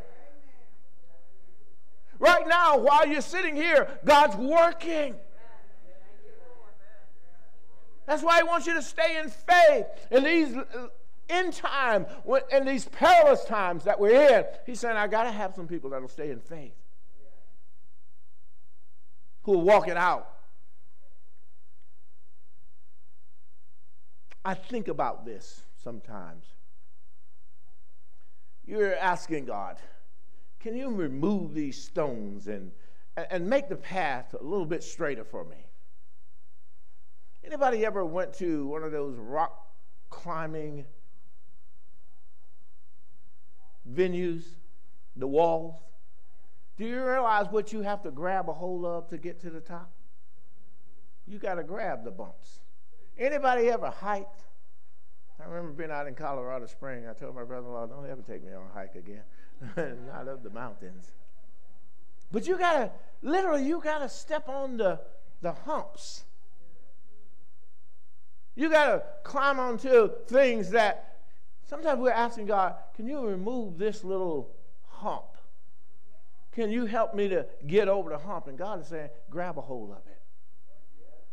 [2.19, 5.15] Right now, while you're sitting here, God's working.
[8.07, 10.55] That's why He wants you to stay in faith And these
[11.29, 12.07] in time,
[12.53, 14.45] in these perilous times that we're in.
[14.67, 16.75] He's saying, I got to have some people that'll stay in faith,
[19.43, 20.31] who will walk it out.
[24.45, 26.45] I think about this sometimes.
[28.67, 29.79] You're asking God,
[30.61, 32.73] can you remove these stones and,
[33.17, 35.67] and make the path a little bit straighter for me?
[37.45, 39.67] Anybody ever went to one of those rock
[40.09, 40.87] climbing
[43.95, 44.45] venues,
[45.17, 45.77] the walls?
[46.77, 49.61] Do you realize what you have to grab a hold of to get to the
[49.61, 49.93] top?
[51.27, 52.61] You got to grab the bumps.
[53.17, 54.43] Anybody ever hiked?
[55.41, 57.07] I remember being out in Colorado Spring.
[57.09, 59.23] I told my brother-in-law, "Don't ever take me on a hike again,
[60.07, 61.13] not up the mountains."
[62.33, 62.91] But you gotta
[63.23, 65.01] literally, you gotta step on the
[65.41, 66.25] the humps
[68.57, 71.14] you got to climb onto things that
[71.67, 74.55] sometimes we're asking God, can you remove this little
[74.87, 75.25] hump?
[76.53, 78.47] Can you help me to get over the hump?
[78.47, 80.21] And God is saying, grab a hold of it.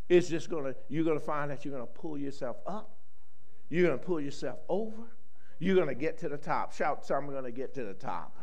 [0.09, 2.97] It's just going to, you're going to find that you're going to pull yourself up.
[3.69, 5.15] You're going to pull yourself over.
[5.59, 6.73] You're going to get to the top.
[6.73, 8.35] Shout, I'm going to get to the top.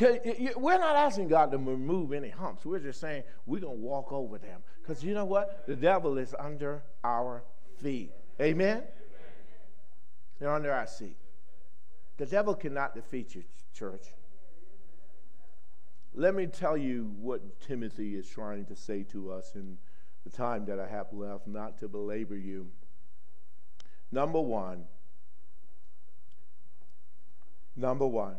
[0.00, 2.64] We're not asking God to remove any humps.
[2.64, 4.62] We're just saying we're going to walk over them.
[4.82, 5.66] Because you know what?
[5.66, 7.44] The devil is under our
[7.80, 8.12] feet.
[8.40, 8.82] Amen?
[10.44, 11.16] They're under our seat.
[12.18, 14.08] The devil cannot defeat you, church.
[16.14, 19.78] Let me tell you what Timothy is trying to say to us in
[20.22, 22.66] the time that I have left, not to belabor you.
[24.12, 24.84] Number one,
[27.74, 28.36] number one,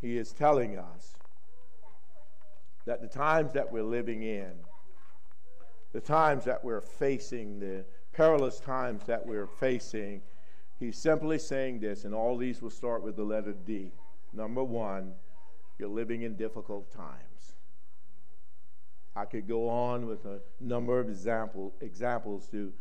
[0.00, 1.12] he is telling us
[2.86, 4.50] that the times that we're living in,
[5.92, 7.84] the times that we're facing, the
[8.18, 10.20] perilous times that we're facing,
[10.80, 13.92] he's simply saying this, and all these will start with the letter D.
[14.32, 15.12] Number one,
[15.78, 17.54] you're living in difficult times.
[19.14, 22.72] I could go on with a number of example, examples to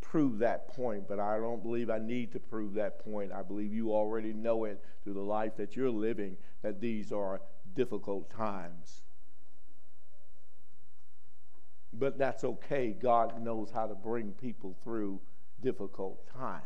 [0.00, 3.30] prove that point, but I don't believe I need to prove that point.
[3.30, 7.42] I believe you already know it through the life that you're living that these are
[7.74, 9.01] difficult times.
[11.92, 12.90] But that's okay.
[12.90, 15.20] God knows how to bring people through
[15.60, 16.64] difficult times.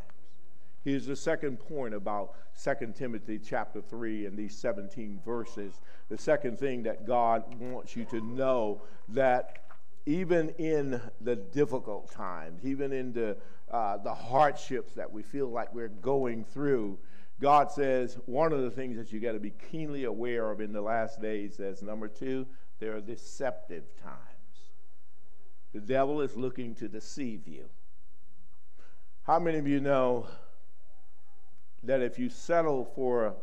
[0.85, 5.81] Here's the second point about 2 Timothy chapter 3 and these 17 verses.
[6.09, 9.64] The second thing that God wants you to know that
[10.07, 13.37] even in the difficult times, even in the,
[13.72, 16.97] uh, the hardships that we feel like we're going through,
[17.41, 20.72] God says one of the things that you got to be keenly aware of in
[20.72, 22.47] the last days is number two,
[22.79, 24.36] there are deceptive times.
[25.73, 27.67] The devil is looking to deceive you.
[29.25, 30.27] How many of you know
[31.83, 33.35] that if you settle for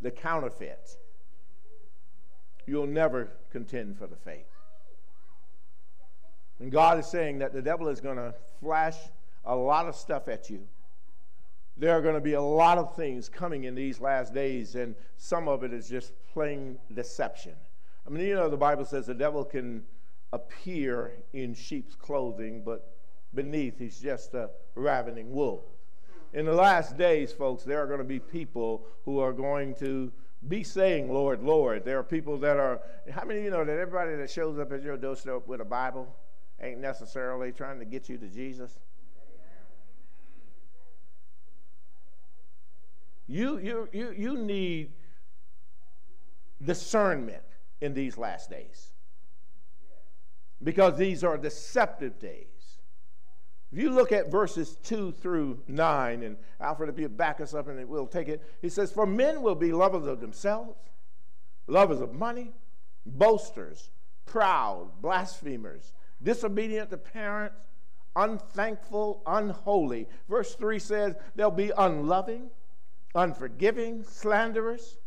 [0.00, 0.96] the counterfeit,
[2.66, 4.46] you'll never contend for the faith.
[6.58, 8.96] And God is saying that the devil is going to flash
[9.44, 10.66] a lot of stuff at you
[11.76, 14.94] there are going to be a lot of things coming in these last days, and
[15.18, 17.52] some of it is just plain deception.
[18.06, 19.84] I mean, you know, the Bible says the devil can
[20.36, 22.94] appear in sheep's clothing, but
[23.34, 25.64] beneath he's just a ravening wolf.
[26.32, 30.12] In the last days, folks, there are going to be people who are going to
[30.48, 31.84] be saying, Lord, Lord.
[31.84, 32.80] There are people that are,
[33.10, 35.64] how many of you know that everybody that shows up at your doorstep with a
[35.64, 36.14] Bible
[36.60, 38.78] ain't necessarily trying to get you to Jesus?
[43.28, 44.92] You, you, you, you need
[46.62, 47.42] discernment
[47.80, 48.92] in these last days
[50.62, 52.46] because these are deceptive days.
[53.72, 57.68] If you look at verses 2 through 9, and Alfred, if you back us up
[57.68, 60.78] and we'll take it, he says, For men will be lovers of themselves,
[61.66, 62.52] lovers of money,
[63.04, 63.90] boasters,
[64.24, 65.92] proud, blasphemers,
[66.22, 67.66] disobedient to parents,
[68.14, 70.08] unthankful, unholy.
[70.28, 72.50] Verse 3 says, They'll be unloving
[73.16, 74.98] unforgiving, slanderous,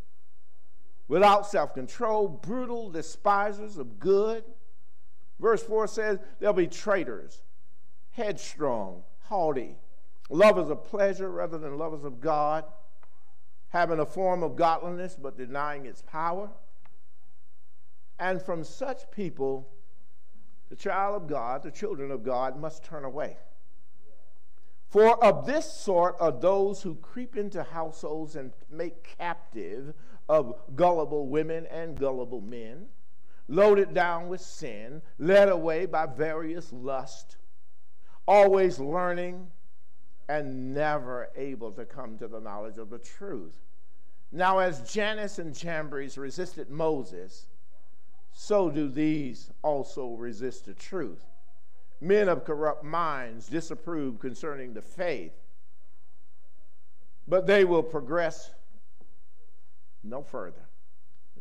[1.07, 4.43] without self control, brutal, despisers of good.
[5.39, 7.41] Verse 4 says they'll be traitors,
[8.11, 9.77] headstrong, haughty,
[10.29, 12.65] lovers of pleasure rather than lovers of God,
[13.69, 16.49] having a form of godliness but denying its power.
[18.19, 19.69] And from such people,
[20.69, 23.37] the child of God, the children of God, must turn away.
[24.89, 29.93] For of this sort are those who creep into households and make captive
[30.27, 32.87] of gullible women and gullible men,
[33.49, 37.35] loaded down with sin, led away by various lust,
[38.25, 39.47] always learning
[40.29, 43.57] and never able to come to the knowledge of the truth.
[44.31, 47.47] Now, as Jannes and Jambres resisted Moses,
[48.31, 51.25] so do these also resist the truth
[52.01, 55.33] men of corrupt minds disapprove concerning the faith,
[57.27, 58.51] but they will progress
[60.03, 60.68] no further.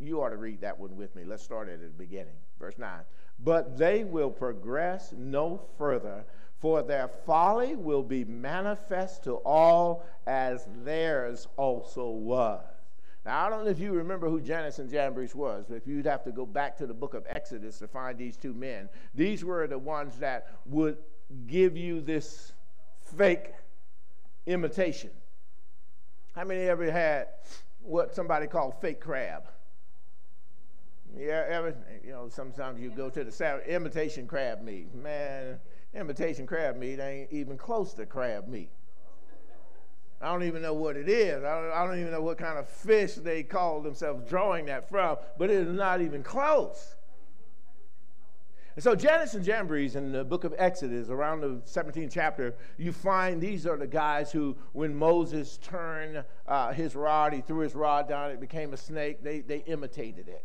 [0.01, 1.25] You ought to read that one with me.
[1.25, 3.01] Let's start at the beginning, verse 9.
[3.41, 6.25] But they will progress no further,
[6.59, 12.65] for their folly will be manifest to all as theirs also was.
[13.25, 16.07] Now, I don't know if you remember who Jannes and Jambres was, but if you'd
[16.07, 19.45] have to go back to the book of Exodus to find these two men, these
[19.45, 20.97] were the ones that would
[21.47, 22.53] give you this
[23.17, 23.53] fake
[24.47, 25.11] imitation.
[26.35, 27.29] How many ever had
[27.83, 29.45] what somebody called fake crab?
[31.17, 31.71] Yeah,
[32.05, 34.95] you know, sometimes you go to the imitation crab meat.
[34.95, 35.59] Man,
[35.95, 38.71] imitation crab meat ain't even close to crab meat.
[40.21, 41.45] I don't even know what it is.
[41.45, 44.89] I don't, I don't, even know what kind of fish they call themselves drawing that
[44.89, 46.97] from, but it is not even close.
[48.75, 52.93] And so, Jannes and Jambres in the book of Exodus, around the 17th chapter, you
[52.93, 57.75] find these are the guys who, when Moses turned uh, his rod, he threw his
[57.75, 60.45] rod down, it became a snake, they, they imitated it.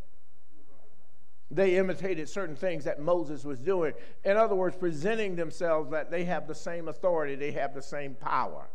[1.54, 3.94] They imitated certain things that Moses was doing.
[4.26, 8.16] In other words, presenting themselves that they have the same authority, they have the same
[8.16, 8.68] power.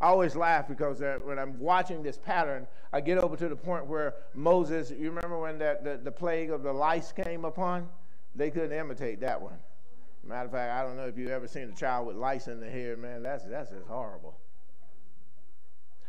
[0.00, 3.56] I always laugh because uh, when I'm watching this pattern, I get over to the
[3.56, 7.88] point where Moses, you remember when that, the, the plague of the lice came upon?
[8.36, 9.58] They couldn't imitate that one.
[10.24, 12.60] Matter of fact, I don't know if you've ever seen a child with lice in
[12.60, 14.36] the hair, man, that's, that's just horrible.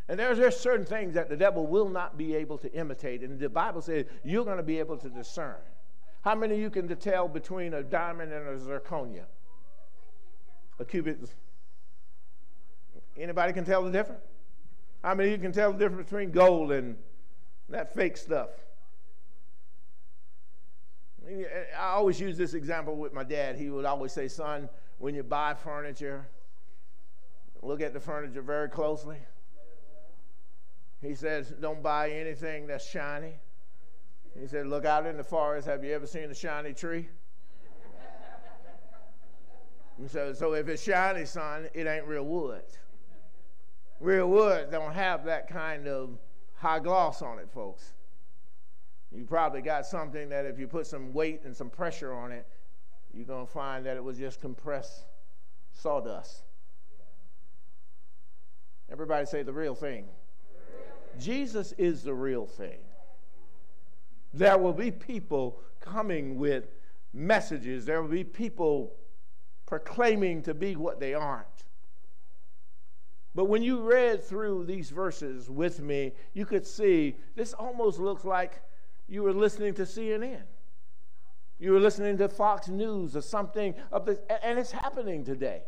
[0.10, 3.22] And there's, there's certain things that the devil will not be able to imitate.
[3.22, 5.56] And the Bible says you're going to be able to discern.
[6.24, 9.26] How many of you can tell between a diamond and a zirconia?
[10.80, 11.18] A cubic
[13.18, 14.24] Anybody can tell the difference?
[15.04, 16.98] How many of you can tell the difference between gold and
[17.70, 18.50] that fake stuff?
[21.28, 23.58] I always use this example with my dad.
[23.58, 26.28] He would always say, Son, when you buy furniture,
[27.62, 29.18] look at the furniture very closely.
[31.02, 33.34] He says, Don't buy anything that's shiny.
[34.40, 35.68] He said, Look out in the forest.
[35.68, 37.10] Have you ever seen a shiny tree?
[40.08, 42.64] so, so if it's shiny, son, it ain't real wood
[44.00, 46.18] real wood don't have that kind of
[46.56, 47.94] high gloss on it, folks.
[49.12, 52.48] You probably got something that if you put some weight and some pressure on it,
[53.14, 55.06] you're going to find that it was just compressed
[55.72, 56.44] sawdust.
[58.92, 60.06] Everybody say the real thing.
[61.18, 62.80] Jesus is the real thing.
[64.34, 66.68] There will be people coming with
[67.14, 68.94] messages, there will be people
[69.66, 71.46] proclaiming to be what they aren't.
[73.36, 78.26] But when you read through these verses with me, you could see this almost looks
[78.26, 78.62] like
[79.08, 80.42] you were listening to CNN.
[81.60, 85.62] You were listening to Fox News or something of this, and it's happening today.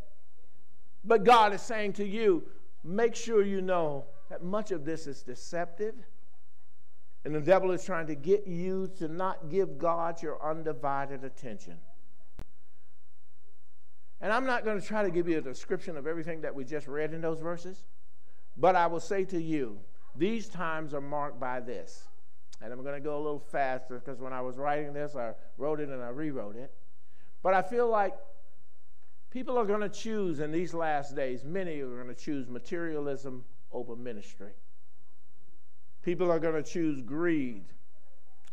[1.03, 2.43] But God is saying to you,
[2.83, 5.93] make sure you know that much of this is deceptive.
[7.25, 11.77] And the devil is trying to get you to not give God your undivided attention.
[14.21, 16.63] And I'm not going to try to give you a description of everything that we
[16.63, 17.83] just read in those verses,
[18.55, 19.79] but I will say to you,
[20.15, 22.07] these times are marked by this.
[22.61, 25.33] And I'm going to go a little faster because when I was writing this, I
[25.57, 26.71] wrote it and I rewrote it.
[27.43, 28.13] But I feel like
[29.29, 33.43] people are going to choose in these last days, many are going to choose materialism
[33.71, 34.53] over ministry.
[36.03, 37.63] People are going to choose greed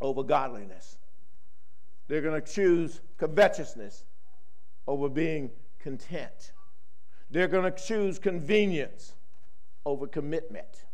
[0.01, 0.99] over godliness.
[2.09, 4.05] They're going to choose covetousness
[4.87, 6.53] over being content.
[7.31, 9.15] They're going to choose convenience
[9.85, 10.87] over commitment,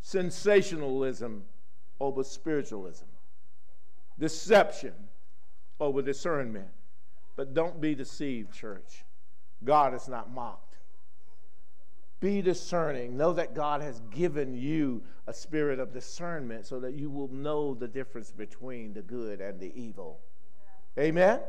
[0.00, 1.44] sensationalism
[2.00, 3.06] over spiritualism,
[4.18, 4.94] deception
[5.80, 6.68] over discernment.
[7.36, 9.04] But don't be deceived, church.
[9.64, 10.67] God is not mocked.
[12.20, 13.16] Be discerning.
[13.16, 17.74] Know that God has given you a spirit of discernment so that you will know
[17.74, 20.20] the difference between the good and the evil.
[20.98, 21.40] Amen?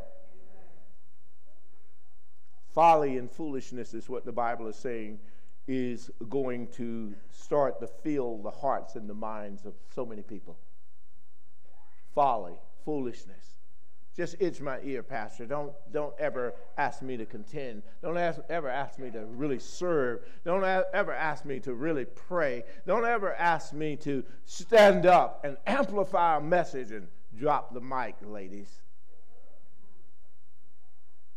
[2.74, 5.20] Folly and foolishness is what the Bible is saying
[5.68, 10.58] is going to start to fill the hearts and the minds of so many people.
[12.14, 12.56] Folly,
[12.86, 13.59] foolishness.
[14.20, 15.46] Just itch my ear, Pastor.
[15.46, 17.84] Don't, don't ever ask me to contend.
[18.02, 20.26] Don't ask, ever ask me to really serve.
[20.44, 22.66] Don't a- ever ask me to really pray.
[22.86, 27.08] Don't ever ask me to stand up and amplify a message and
[27.38, 28.82] drop the mic, ladies.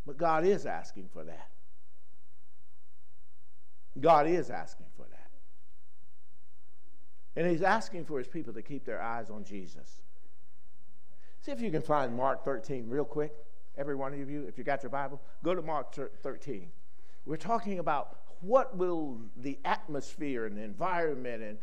[0.05, 1.51] But God is asking for that.
[4.01, 5.31] God is asking for that.
[7.37, 10.03] And He's asking for His people to keep their eyes on Jesus.
[11.43, 13.33] See if you can find Mark 13 real quick.
[13.77, 16.71] Every one of you, if you got your Bible, go to Mark 13.
[17.27, 21.59] We're talking about what will the atmosphere and the environment and,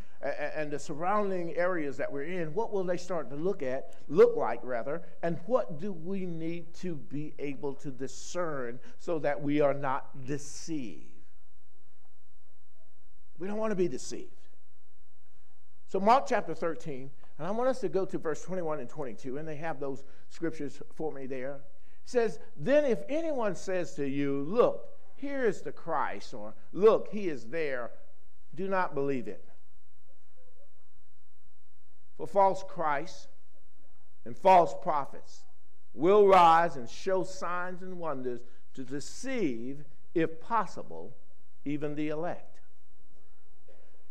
[0.55, 4.35] and the surrounding areas that we're in, what will they start to look at, look
[4.35, 9.61] like rather, and what do we need to be able to discern so that we
[9.61, 11.05] are not deceived?
[13.37, 14.31] We don't want to be deceived.
[15.87, 17.09] So, Mark chapter 13,
[17.39, 20.03] and I want us to go to verse 21 and 22, and they have those
[20.27, 21.55] scriptures for me there.
[21.55, 21.61] It
[22.03, 27.29] says, Then if anyone says to you, Look, here is the Christ, or Look, he
[27.29, 27.91] is there,
[28.53, 29.45] do not believe it.
[32.17, 33.29] For false Christs
[34.25, 35.45] and false prophets
[35.93, 38.41] will rise and show signs and wonders
[38.73, 41.15] to deceive, if possible,
[41.63, 42.48] even the elect.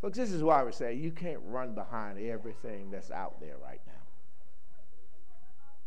[0.01, 3.80] Folks, this is why we say you can't run behind everything that's out there right
[3.86, 3.92] now.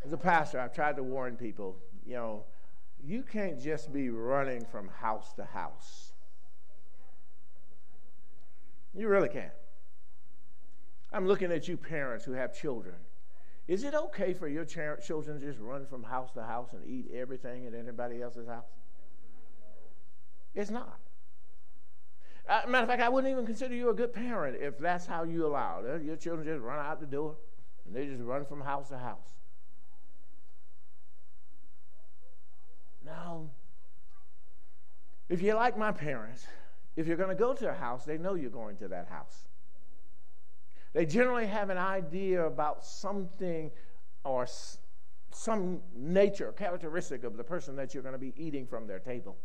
[0.04, 2.44] As a pastor, I've tried to warn people, you know,
[3.04, 6.12] you can't just be running from house to house.
[8.94, 9.54] You really can't.
[11.14, 12.96] I'm looking at you parents who have children.
[13.68, 16.86] Is it okay for your ch- children to just run from house to house and
[16.86, 18.66] eat everything at anybody else's house?
[20.54, 21.00] It's not.
[22.48, 25.24] Uh, matter of fact, I wouldn't even consider you a good parent if that's how
[25.24, 26.04] you allow it.
[26.04, 27.36] Your children just run out the door
[27.86, 29.36] and they just run from house to house.
[33.06, 33.50] Now,
[35.30, 36.46] if you're like my parents,
[36.96, 39.48] if you're going to go to a house, they know you're going to that house.
[40.94, 43.72] They generally have an idea about something
[44.24, 44.48] or
[45.32, 49.38] some nature, characteristic of the person that you're going to be eating from their table.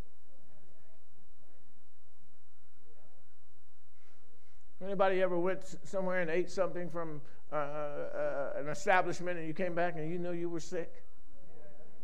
[4.83, 7.21] Anybody ever went somewhere and ate something from
[7.51, 11.03] uh, uh, uh, an establishment and you came back and you knew you were sick?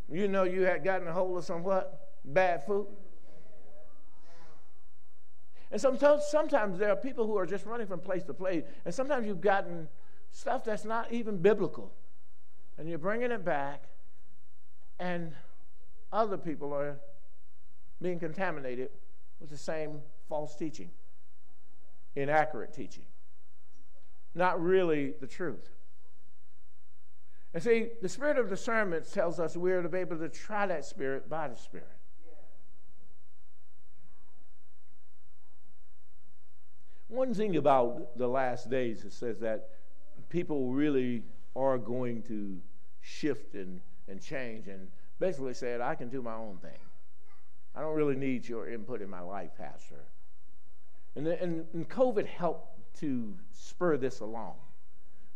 [0.10, 2.10] You know you had gotten a hold of some what?
[2.26, 2.88] Bad food?
[5.72, 8.94] And sometimes, sometimes there are people who are just running from place to place, and
[8.94, 9.88] sometimes you've gotten
[10.30, 11.92] stuff that's not even biblical,
[12.78, 13.86] and you're bringing it back,
[15.00, 15.34] and
[16.12, 17.00] other people are
[18.02, 18.90] being contaminated
[19.40, 20.92] with the same false teaching
[22.16, 23.06] inaccurate teaching,
[24.36, 25.70] not really the truth.
[27.54, 30.86] And see, the spirit of discernment tells us we're to be able to try that
[30.86, 31.88] spirit by the spirit.
[37.08, 39.70] One thing about the last days, it says that
[40.30, 41.22] people really
[41.56, 42.60] are going to
[43.02, 44.88] shift and, and change and
[45.20, 46.72] basically said, I can do my own thing.
[47.76, 50.06] I don't really need your input in my life, Pastor.
[51.16, 54.56] And, and, and COVID helped to spur this along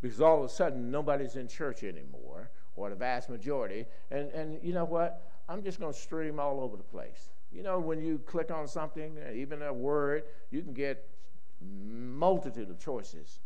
[0.02, 3.86] because all of a sudden nobody's in church anymore, or the vast majority.
[4.12, 5.30] And, and you know what?
[5.50, 7.30] I'm just going to stream all over the place.
[7.52, 11.08] You know, when you click on something, even a word, you can get
[11.62, 13.40] multitude of choices.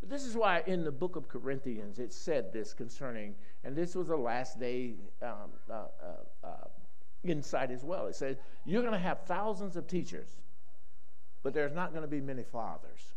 [0.00, 3.94] But this is why in the book of Corinthians it said this concerning, and this
[3.94, 6.68] was a last day um, uh, uh, uh,
[7.24, 8.06] insight as well.
[8.06, 10.36] It said, You're going to have thousands of teachers,
[11.42, 13.14] but there's not going to be many fathers.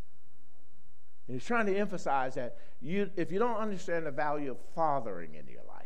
[1.28, 5.36] And he's trying to emphasize that you, if you don't understand the value of fathering
[5.36, 5.82] in your life,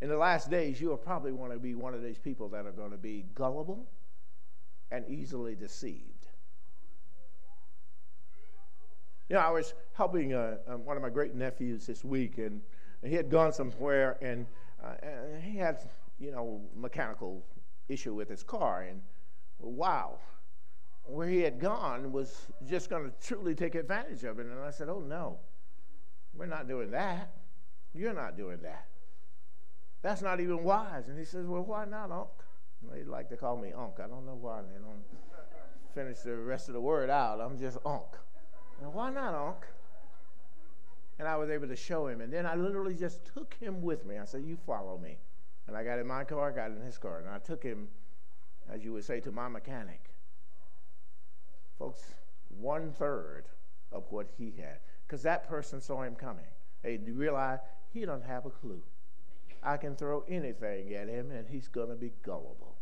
[0.00, 2.66] in the last days, you will probably want to be one of these people that
[2.66, 3.86] are going to be gullible
[4.90, 6.26] and easily deceived.
[9.28, 12.60] You know, I was helping uh, um, one of my great nephews this week, and
[13.04, 14.46] he had gone somewhere, and,
[14.82, 15.78] uh, and he had,
[16.18, 17.44] you know, mechanical
[17.88, 19.00] issue with his car, and
[19.60, 20.18] wow,
[21.10, 24.46] where he had gone was just going to truly take advantage of it.
[24.46, 25.38] And I said, Oh, no,
[26.34, 27.32] we're not doing that.
[27.94, 28.86] You're not doing that.
[30.02, 31.08] That's not even wise.
[31.08, 32.28] And he says, Well, why not, Unc?
[32.90, 34.00] They like to call me Unc.
[34.00, 35.04] I don't know why they don't
[35.94, 37.40] finish the rest of the word out.
[37.40, 38.06] I'm just Unc.
[38.80, 39.66] And why not, Unc?
[41.18, 42.22] And I was able to show him.
[42.22, 44.18] And then I literally just took him with me.
[44.18, 45.18] I said, You follow me.
[45.66, 47.18] And I got in my car, I got in his car.
[47.18, 47.88] And I took him,
[48.72, 50.09] as you would say, to my mechanic.
[51.80, 52.14] Folks,
[52.60, 53.44] one third
[53.90, 54.78] of what he had.
[55.06, 56.44] Because that person saw him coming.
[56.82, 57.62] They realized
[57.92, 58.82] he don't have a clue.
[59.62, 62.76] I can throw anything at him and he's going to be gullible.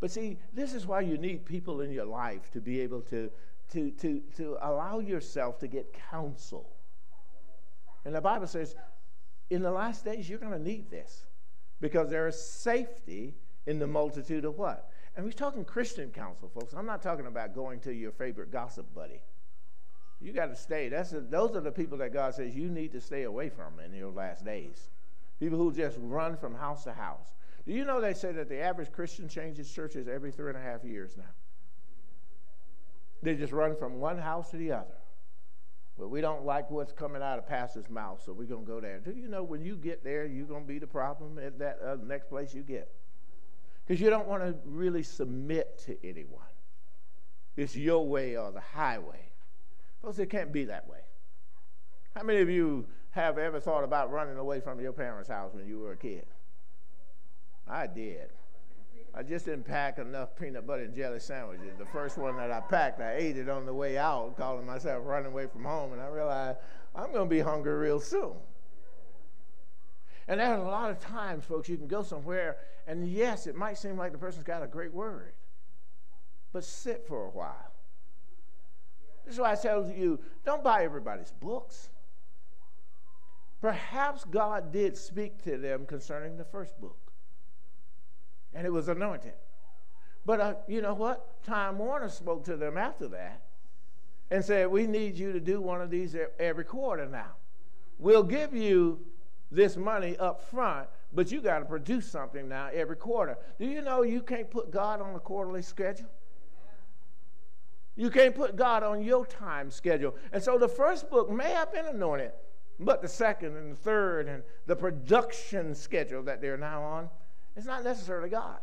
[0.00, 3.30] But see, this is why you need people in your life to be able to,
[3.72, 6.68] to, to, to allow yourself to get counsel.
[8.04, 8.74] And the Bible says,
[9.50, 11.26] in the last days, you're going to need this
[11.80, 13.36] because there is safety
[13.66, 14.90] in the multitude of what?
[15.16, 16.74] And we're talking Christian counsel, folks.
[16.74, 19.22] I'm not talking about going to your favorite gossip buddy.
[20.20, 20.88] You got to stay.
[20.88, 23.80] That's a, those are the people that God says you need to stay away from
[23.84, 24.90] in your last days.
[25.40, 27.34] People who just run from house to house.
[27.66, 30.62] Do you know they say that the average Christian changes churches every three and a
[30.62, 31.24] half years now?
[33.22, 34.96] They just run from one house to the other.
[35.98, 38.80] But we don't like what's coming out of pastor's mouth, so we're going to go
[38.80, 38.98] there.
[38.98, 41.80] Do you know when you get there, you're going to be the problem at that
[41.84, 42.90] uh, next place you get?
[43.86, 46.42] Because you don't want to really submit to anyone.
[47.56, 49.30] It's your way or the highway.
[50.02, 50.98] Folks, it can't be that way.
[52.14, 55.66] How many of you have ever thought about running away from your parents' house when
[55.66, 56.26] you were a kid?
[57.68, 58.30] I did.
[59.14, 61.72] I just didn't pack enough peanut butter and jelly sandwiches.
[61.78, 65.02] The first one that I packed, I ate it on the way out, calling myself
[65.06, 66.58] running away from home, and I realized
[66.94, 68.34] I'm going to be hungry real soon.
[70.28, 72.56] And there's a lot of times, folks, you can go somewhere,
[72.86, 75.34] and yes, it might seem like the person's got a great word,
[76.52, 77.72] but sit for a while.
[79.24, 81.90] This is why I tell you don't buy everybody's books.
[83.60, 87.12] Perhaps God did speak to them concerning the first book,
[88.52, 89.34] and it was anointed.
[90.24, 91.42] But uh, you know what?
[91.44, 93.42] Time Warner spoke to them after that
[94.30, 97.36] and said, We need you to do one of these every quarter now.
[97.98, 99.00] We'll give you
[99.50, 103.38] this money up front, but you got to produce something now every quarter.
[103.58, 106.10] Do you know you can't put God on a quarterly schedule?
[107.96, 110.16] You can't put God on your time schedule.
[110.32, 112.32] And so the first book may have been anointed,
[112.78, 117.08] but the second and the third and the production schedule that they're now on
[117.56, 118.58] is not necessarily God.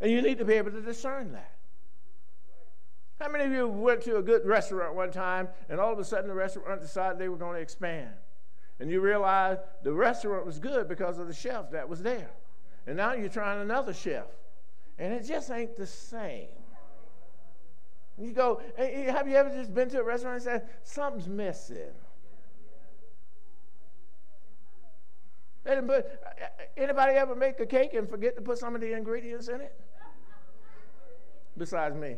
[0.00, 1.52] And you need to be able to discern that.
[3.18, 6.04] How many of you went to a good restaurant one time and all of a
[6.04, 8.10] sudden the restaurant decided they were going to expand?
[8.80, 12.30] And you realize the restaurant was good because of the chef that was there.
[12.86, 14.24] And now you're trying another chef.
[14.98, 16.48] And it just ain't the same.
[18.18, 21.92] You go, have you ever just been to a restaurant and said, something's missing?
[25.64, 28.80] They didn't put, uh, Anybody ever make a cake and forget to put some of
[28.80, 29.78] the ingredients in it?
[31.56, 32.16] Besides me.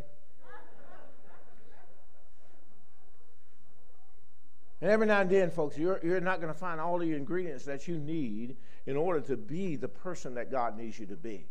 [4.83, 7.64] And every now and then, folks, you're, you're not going to find all the ingredients
[7.66, 11.47] that you need in order to be the person that God needs you to be.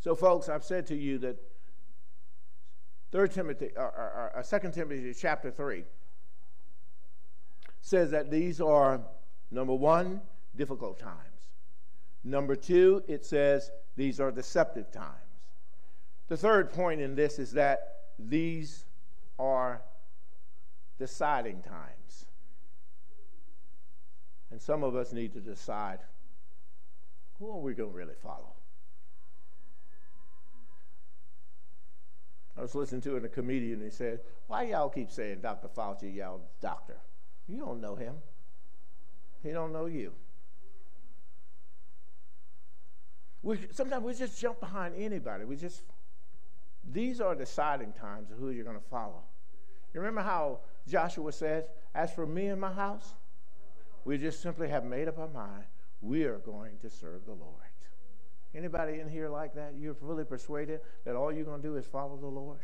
[0.00, 1.36] So, folks, I've said to you that
[3.12, 5.84] Third Timothy, or, or, or Second Timothy chapter three
[7.82, 9.02] says that these are
[9.50, 10.22] number one,
[10.56, 11.16] difficult times.
[12.24, 15.12] Number two, it says these are deceptive times.
[16.28, 18.86] The third point in this is that these
[19.38, 19.82] are
[20.98, 22.26] deciding times.
[24.50, 26.00] And some of us need to decide
[27.38, 28.54] who are we going to really follow?
[32.56, 35.68] I was listening to a comedian, and he said, Why y'all keep saying Dr.
[35.68, 36.96] Fauci, y'all doctor?
[37.46, 38.14] You don't know him.
[39.44, 40.12] He don't know you.
[43.42, 45.44] We, sometimes we just jump behind anybody.
[45.44, 45.82] We just,
[46.90, 49.22] these are deciding times of who you're going to follow.
[49.94, 50.58] You remember how
[50.88, 53.14] Joshua said, As for me and my house,
[54.04, 55.64] we just simply have made up our mind
[56.00, 57.54] we are going to serve the Lord.
[58.54, 59.74] Anybody in here like that?
[59.78, 62.60] You're fully persuaded that all you're going to do is follow the Lord?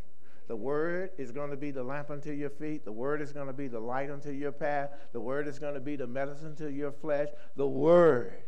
[0.47, 2.85] The word is going to be the lamp unto your feet.
[2.85, 4.91] The word is going to be the light unto your path.
[5.13, 7.29] The word is going to be the medicine to your flesh.
[7.57, 8.43] The word.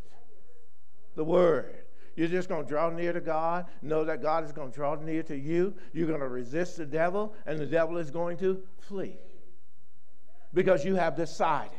[1.15, 1.83] The word.
[2.15, 4.95] You're just going to draw near to God, know that God is going to draw
[4.95, 5.75] near to you.
[5.93, 9.17] You're going to resist the devil, and the devil is going to flee.
[10.53, 11.71] Because you have decided.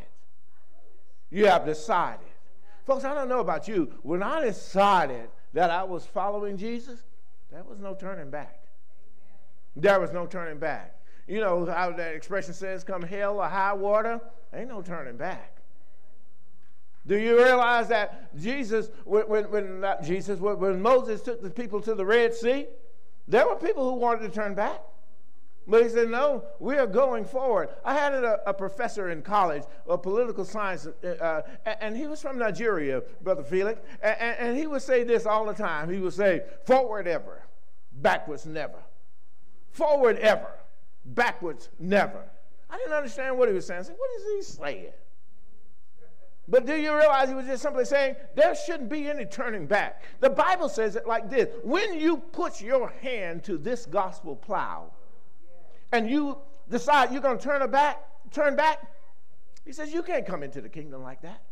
[1.31, 2.27] You have decided.
[2.87, 3.93] Folks, I don't know about you.
[4.03, 7.03] When I decided that I was following Jesus,
[7.51, 8.61] there was no turning back.
[9.77, 10.95] There was no turning back.
[11.27, 14.21] You know how that expression says, come hell or high water?
[14.55, 15.59] Ain't no turning back.
[17.07, 21.81] Do you realize that Jesus, when, when, not Jesus, when, when Moses took the people
[21.83, 22.67] to the Red Sea,
[23.27, 24.81] there were people who wanted to turn back.
[25.69, 27.69] But he said, no, we are going forward.
[27.85, 32.23] I had a, a professor in college of political science, uh, uh and he was
[32.23, 35.91] from Nigeria, Brother Felix, and, and he would say this all the time.
[35.93, 37.43] He would say, forward ever,
[37.93, 38.79] backwards never.
[39.71, 40.51] Forward ever,
[41.05, 42.25] backwards never.
[42.71, 43.81] I didn't understand what he was saying.
[43.81, 44.93] I said, what is he saying?
[46.51, 50.03] But do you realize he was just simply saying there shouldn't be any turning back?
[50.21, 54.93] The Bible says it like this when you put your hand to this gospel plow,
[55.93, 56.39] and you
[56.71, 58.81] decide you're going to turn back, turn back,
[59.65, 61.43] he says you can't come into the kingdom like that.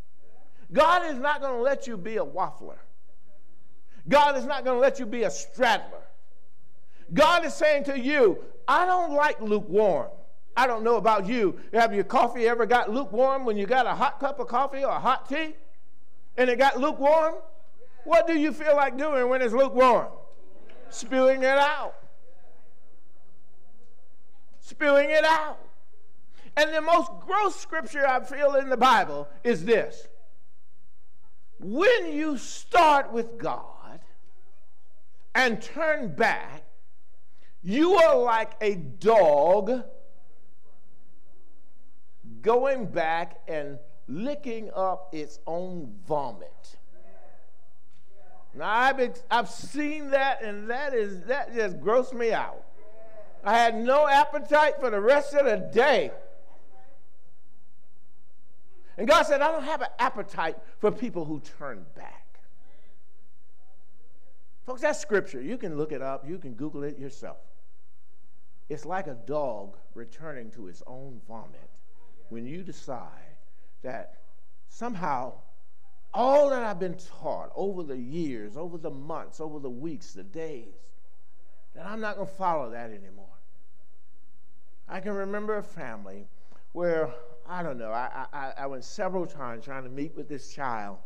[0.72, 2.78] God is not going to let you be a waffler.
[4.09, 6.03] God is not going to let you be a straddler.
[7.12, 10.09] God is saying to you, I don't like lukewarm.
[10.57, 11.59] I don't know about you.
[11.72, 14.91] Have your coffee ever got lukewarm when you got a hot cup of coffee or
[14.91, 15.55] a hot tea
[16.37, 17.34] and it got lukewarm?
[18.05, 20.09] What do you feel like doing when it's lukewarm?
[20.89, 21.95] Spewing it out
[24.66, 25.58] spewing it out.
[26.56, 30.08] And the most gross scripture I feel in the Bible is this
[31.58, 34.00] when you start with God
[35.34, 36.64] and turn back,
[37.62, 39.84] you are like a dog
[42.42, 46.76] going back and licking up its own vomit.
[48.54, 52.65] Now I've, I've seen that, and that is that just grossed me out.
[53.47, 56.11] I had no appetite for the rest of the day.
[58.99, 62.40] And God said, I don't have an appetite for people who turn back.
[64.64, 65.40] Folks, that's scripture.
[65.40, 67.36] You can look it up, you can Google it yourself.
[68.68, 71.70] It's like a dog returning to its own vomit
[72.30, 73.36] when you decide
[73.82, 74.22] that
[74.68, 75.34] somehow
[76.12, 80.24] all that I've been taught over the years, over the months, over the weeks, the
[80.24, 80.74] days,
[81.76, 83.36] that I'm not going to follow that anymore.
[84.89, 86.28] I can remember a family
[86.72, 87.11] where,
[87.49, 90.99] I don't know, I, I, I went several times trying to meet with this child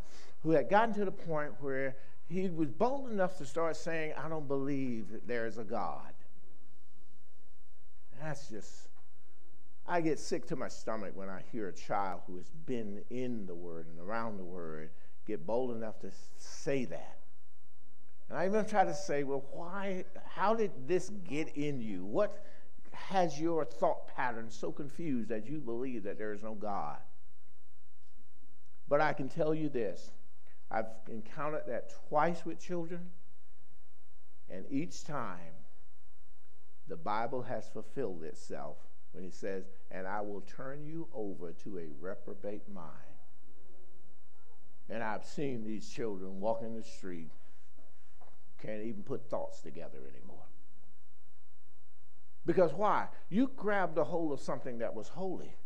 [0.43, 1.97] who had gotten to the point where
[2.29, 6.13] he was bold enough to start saying, I don't believe that there is a God.
[8.23, 8.89] That's just,
[9.87, 13.47] I get sick to my stomach when I hear a child who has been in
[13.47, 14.91] the Word and around the Word
[15.27, 17.19] get bold enough to say that.
[18.29, 22.05] And I even try to say, well, why, how did this get in you?
[22.05, 22.45] What,
[23.09, 26.99] has your thought pattern so confused that you believe that there is no God.
[28.89, 30.11] But I can tell you this
[30.71, 33.11] I've encountered that twice with children,
[34.49, 35.55] and each time
[36.89, 38.77] the Bible has fulfilled itself
[39.13, 42.87] when he says, And I will turn you over to a reprobate mind.
[44.89, 47.31] And I've seen these children walking the street,
[48.61, 50.40] can't even put thoughts together anymore.
[52.47, 53.09] Because why?
[53.29, 55.57] You grabbed a hold of something that was holy.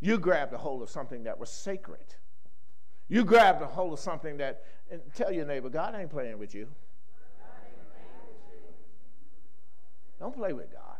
[0.00, 2.14] You grabbed a hold of something that was sacred.
[3.08, 6.54] You grabbed a hold of something that, and tell your neighbor, God ain't playing with
[6.54, 6.68] you.
[10.20, 10.96] Don't play with God.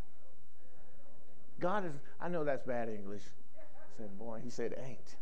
[1.59, 3.23] God is, I know that's bad English.
[3.57, 5.15] I said, boy, he said ain't.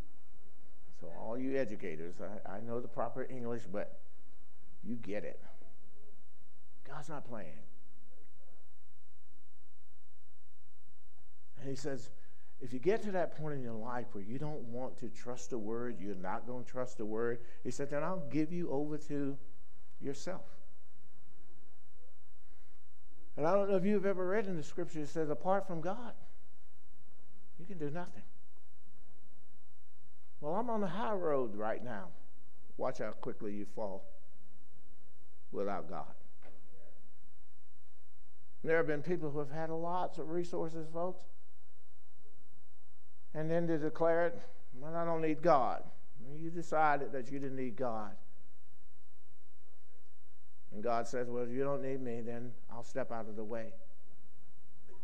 [1.02, 4.00] So all you educators, I, I know the proper English, but
[4.84, 5.42] you get it.
[6.88, 7.67] God's not playing.
[11.60, 12.12] And he says,
[12.60, 15.52] if you get to that point in your life where you don't want to trust
[15.52, 18.70] the word, you're not going to trust the word, he said, then I'll give you
[18.72, 19.38] over to
[20.02, 20.46] yourself.
[23.36, 25.82] And I don't know if you've ever read in the scripture, it says, apart from
[25.82, 26.14] God,
[27.60, 28.24] you can do nothing.
[30.42, 32.08] Well, I'm on the high road right now.
[32.78, 34.04] Watch how quickly you fall
[35.52, 36.14] without God.
[38.64, 41.22] There have been people who have had lots of resources, folks,
[43.38, 44.42] and then to declare it,
[44.80, 45.84] well, I don't need God.
[46.40, 48.12] You decided that you didn't need God.
[50.74, 53.44] And God says, Well, if you don't need me, then I'll step out of the
[53.44, 53.68] way.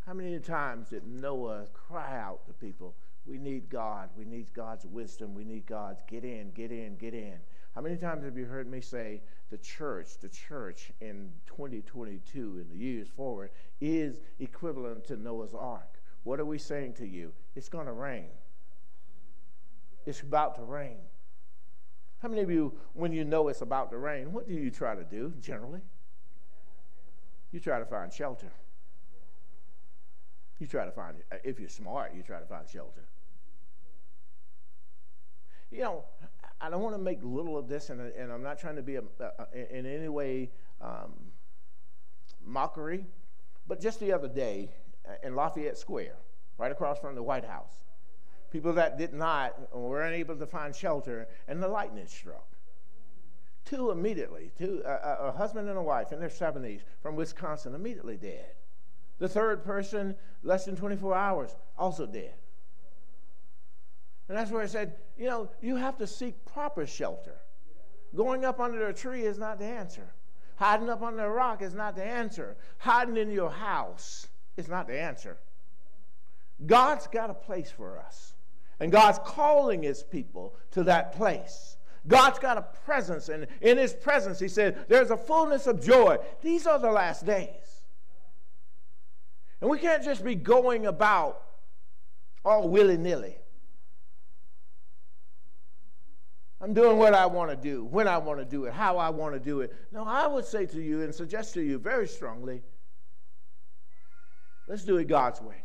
[0.06, 4.10] How many times did Noah cry out to people, We need God.
[4.18, 5.36] We need God's wisdom.
[5.36, 7.38] We need God's get in, get in, get in.
[7.76, 9.22] How many times have you heard me say
[9.52, 15.93] the church, the church in 2022 and the years forward is equivalent to Noah's ark?
[16.24, 17.34] What are we saying to you?
[17.56, 18.28] It's going to rain.
[20.06, 20.98] It's about to rain.
[22.22, 24.96] How many of you, when you know it's about to rain, what do you try
[24.96, 25.82] to do generally?
[27.52, 28.52] You try to find shelter.
[30.60, 33.04] You try to find, if you're smart, you try to find shelter.
[35.70, 36.06] You know,
[36.62, 38.96] I don't want to make little of this, and, and I'm not trying to be
[38.96, 41.14] a, a, in any way um,
[42.46, 43.06] mockery,
[43.68, 44.70] but just the other day
[45.24, 46.16] in Lafayette Square,
[46.58, 47.84] right across from the White House,
[48.52, 52.48] people that did not were unable to find shelter, and the lightning struck.
[53.66, 58.52] Two immediately, two, a husband and a wife in their 70s from Wisconsin, immediately dead.
[59.20, 62.34] The third person, less than 24 hours, also dead.
[64.28, 67.36] And that's where I said, you know, you have to seek proper shelter.
[68.16, 70.14] Going up under a tree is not the answer.
[70.58, 72.56] Hiding up under a rock is not the answer.
[72.78, 74.28] Hiding in your house
[74.58, 75.38] is not the answer.
[76.66, 78.34] God's got a place for us.
[78.80, 81.78] And God's calling his people to that place.
[82.08, 86.18] God's got a presence, and in his presence, he said, there's a fullness of joy.
[86.42, 87.86] These are the last days.
[89.62, 91.42] And we can't just be going about
[92.44, 93.38] all willy nilly.
[96.60, 99.10] I'm doing what I want to do, when I want to do it, how I
[99.10, 99.74] want to do it.
[99.94, 102.64] No, I would say to you and suggest to you very strongly
[104.68, 105.64] let's do it God's way.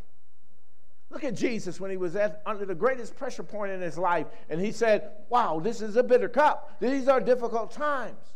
[1.09, 4.27] Look at Jesus when he was at, under the greatest pressure point in his life,
[4.49, 6.79] and he said, Wow, this is a bitter cup.
[6.79, 8.33] These are difficult times.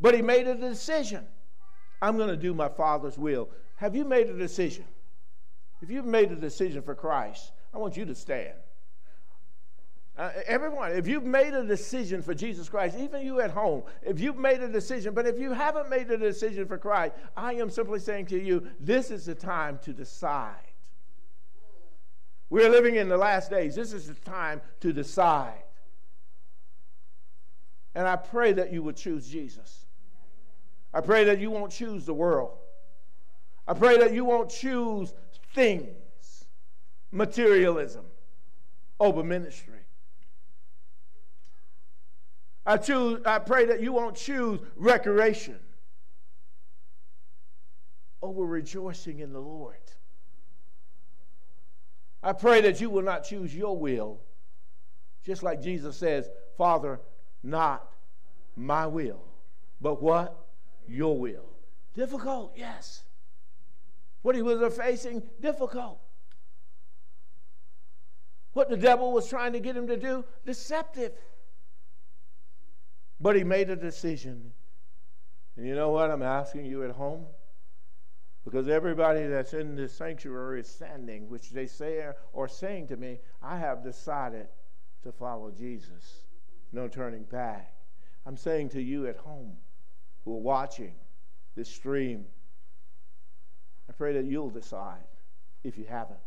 [0.00, 1.24] But he made a decision.
[2.02, 3.48] I'm going to do my Father's will.
[3.76, 4.84] Have you made a decision?
[5.80, 8.54] If you've made a decision for Christ, I want you to stand.
[10.16, 14.20] Uh, everyone, if you've made a decision for Jesus Christ, even you at home, if
[14.20, 17.70] you've made a decision, but if you haven't made a decision for Christ, I am
[17.70, 20.54] simply saying to you, this is the time to decide.
[22.50, 23.74] We're living in the last days.
[23.74, 25.62] This is the time to decide.
[27.94, 29.86] And I pray that you would choose Jesus.
[30.92, 32.58] I pray that you won't choose the world.
[33.66, 35.14] I pray that you won't choose
[35.54, 36.44] things,
[37.10, 38.04] materialism,
[39.00, 39.81] over ministry.
[42.64, 45.58] I, choose, I pray that you won't choose recreation
[48.22, 49.76] over rejoicing in the Lord.
[52.22, 54.20] I pray that you will not choose your will,
[55.24, 57.00] just like Jesus says, Father,
[57.42, 57.88] not
[58.54, 59.24] my will,
[59.80, 60.38] but what?
[60.86, 61.48] Your will.
[61.94, 63.02] Difficult, yes.
[64.22, 65.98] What he was facing, difficult.
[68.52, 71.12] What the devil was trying to get him to do, deceptive.
[73.22, 74.52] But he made a decision.
[75.56, 76.10] And you know what?
[76.10, 77.24] I'm asking you at home
[78.44, 83.20] because everybody that's in this sanctuary is standing, which they say or saying to me,
[83.40, 84.48] I have decided
[85.04, 86.24] to follow Jesus.
[86.72, 87.72] No turning back.
[88.26, 89.52] I'm saying to you at home
[90.24, 90.94] who are watching
[91.54, 92.24] this stream,
[93.88, 95.04] I pray that you'll decide
[95.62, 96.18] if you haven't.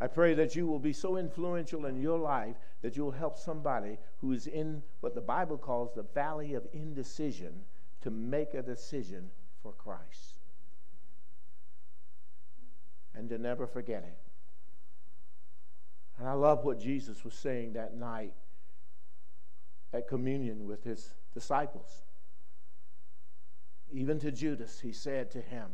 [0.00, 3.98] I pray that you will be so influential in your life that you'll help somebody
[4.20, 7.64] who is in what the Bible calls the valley of indecision
[8.02, 9.30] to make a decision
[9.62, 10.40] for Christ
[13.14, 14.18] and to never forget it.
[16.18, 18.34] And I love what Jesus was saying that night
[19.92, 22.02] at communion with his disciples.
[23.90, 25.68] Even to Judas, he said to him,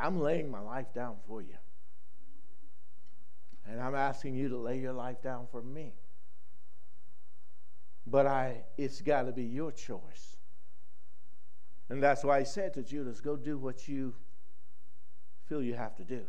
[0.00, 1.56] I'm laying my life down for you.
[3.66, 5.92] And I'm asking you to lay your life down for me.
[8.06, 10.38] But I it's got to be your choice.
[11.88, 14.14] And that's why he said to Judas, Go do what you
[15.48, 16.22] feel you have to do.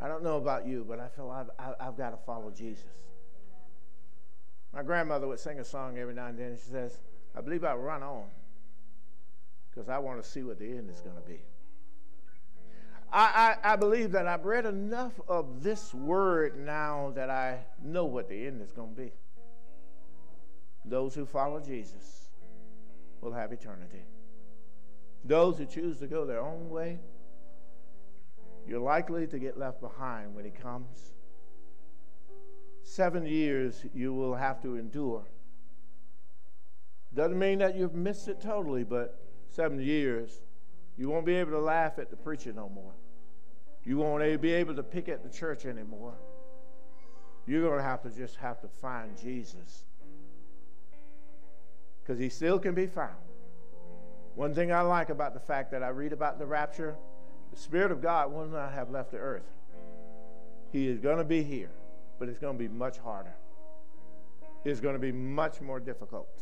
[0.00, 1.50] I don't know about you, but I feel I've,
[1.80, 2.84] I've got to follow Jesus.
[4.72, 6.56] My grandmother would sing a song every now and then.
[6.56, 6.98] She says,
[7.36, 8.24] I believe I'll run on
[9.70, 11.40] because I want to see what the end is going to be.
[13.14, 18.06] I, I, I believe that I've read enough of this word now that I know
[18.06, 19.12] what the end is going to be.
[20.84, 22.28] Those who follow Jesus
[23.20, 24.02] will have eternity.
[25.24, 26.98] Those who choose to go their own way,
[28.66, 31.14] you're likely to get left behind when he comes.
[32.82, 35.22] Seven years you will have to endure.
[37.14, 40.42] Doesn't mean that you've missed it totally, but seven years,
[40.98, 42.92] you won't be able to laugh at the preacher no more.
[43.84, 46.14] You won't be able to pick at the church anymore.
[47.46, 49.84] You're going to have to just have to find Jesus.
[52.02, 53.16] Because he still can be found.
[54.34, 56.96] One thing I like about the fact that I read about the rapture,
[57.52, 59.50] the Spirit of God will not have left the earth.
[60.72, 61.70] He is going to be here,
[62.18, 63.34] but it's going to be much harder.
[64.64, 66.40] It's going to be much more difficult.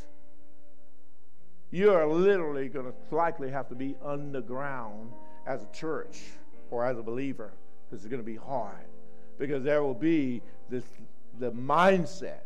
[1.71, 5.11] You are literally going to likely have to be underground
[5.47, 6.23] as a church
[6.73, 7.53] or as a believer
[7.85, 8.87] because it's going to be hard.
[9.39, 10.85] Because there will be this
[11.39, 12.41] the mindset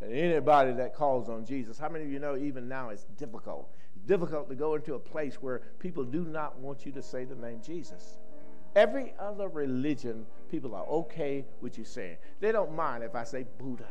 [0.00, 3.68] that anybody that calls on Jesus, how many of you know even now it's difficult?
[4.06, 7.34] Difficult to go into a place where people do not want you to say the
[7.34, 8.18] name Jesus.
[8.76, 12.16] Every other religion, people are okay with you saying.
[12.40, 13.88] They don't mind if I say Buddha.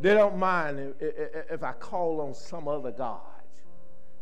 [0.00, 1.14] They don't mind if,
[1.50, 3.20] if I call on some other God.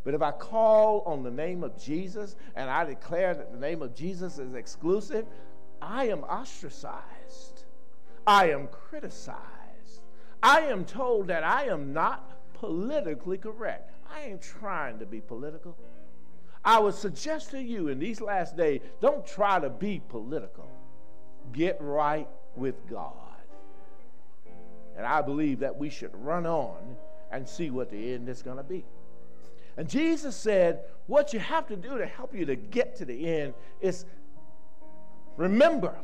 [0.05, 3.83] But if I call on the name of Jesus and I declare that the name
[3.83, 5.27] of Jesus is exclusive,
[5.83, 7.65] I am ostracized.
[8.27, 10.03] I am criticized.
[10.43, 13.93] I am told that I am not politically correct.
[14.11, 15.77] I ain't trying to be political.
[16.65, 20.71] I would suggest to you in these last days don't try to be political,
[21.53, 23.15] get right with God.
[24.97, 26.97] And I believe that we should run on
[27.31, 28.85] and see what the end is going to be.
[29.77, 33.27] And Jesus said, What you have to do to help you to get to the
[33.27, 34.05] end is
[35.37, 35.95] remember.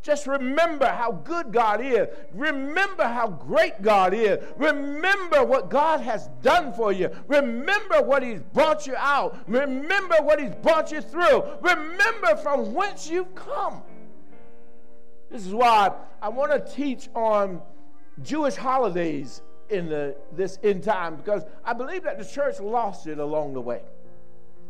[0.00, 2.08] Just remember how good God is.
[2.32, 4.38] Remember how great God is.
[4.56, 7.10] Remember what God has done for you.
[7.26, 9.38] Remember what He's brought you out.
[9.48, 11.42] Remember what He's brought you through.
[11.60, 13.82] Remember from whence you've come.
[15.30, 15.92] This is why
[16.22, 17.60] I want to teach on
[18.22, 23.18] Jewish holidays in the, this end time because I believe that the church lost it
[23.18, 23.82] along the way.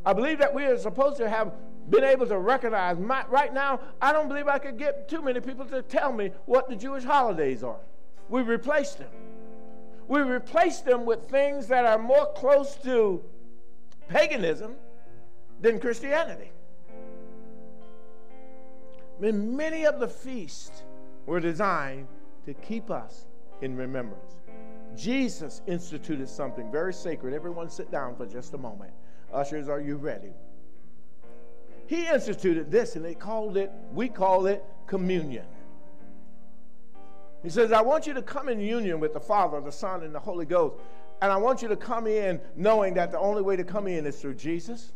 [0.05, 1.53] I believe that we are supposed to have
[1.91, 2.99] been able to recognize.
[2.99, 6.33] My, right now, I don't believe I could get too many people to tell me
[6.47, 7.81] what the Jewish holidays are.
[8.29, 9.11] We replaced them.
[10.07, 13.23] We replaced them with things that are more close to
[14.09, 14.77] paganism
[15.61, 16.51] than Christianity.
[19.19, 20.85] I mean, many of the feasts
[21.27, 22.07] were designed
[22.47, 23.27] to keep us
[23.61, 24.37] in remembrance.
[24.99, 27.33] Jesus instituted something very sacred.
[27.33, 28.91] Everyone sit down for just a moment.
[29.33, 30.33] Ushers, are you ready?
[31.87, 35.47] He instituted this and they called it, we call it communion.
[37.43, 40.13] He says, I want you to come in union with the Father, the Son, and
[40.13, 40.75] the Holy Ghost.
[41.23, 44.05] And I want you to come in knowing that the only way to come in
[44.07, 44.93] is through Jesus.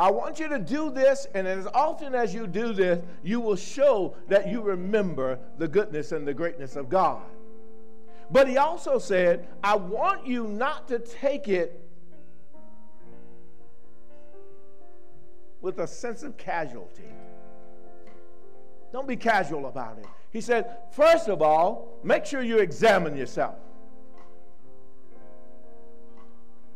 [0.00, 3.56] I want you to do this, and as often as you do this, you will
[3.56, 7.22] show that you remember the goodness and the greatness of God.
[8.30, 11.80] But he also said, I want you not to take it
[15.60, 17.02] with a sense of casualty.
[18.92, 20.06] Don't be casual about it.
[20.30, 23.56] He said, first of all, make sure you examine yourself.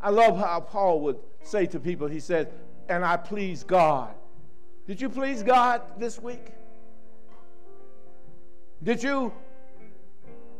[0.01, 2.51] I love how Paul would say to people, he said,
[2.89, 4.13] and I please God.
[4.85, 6.51] Did you please God this week?
[8.83, 9.31] Did you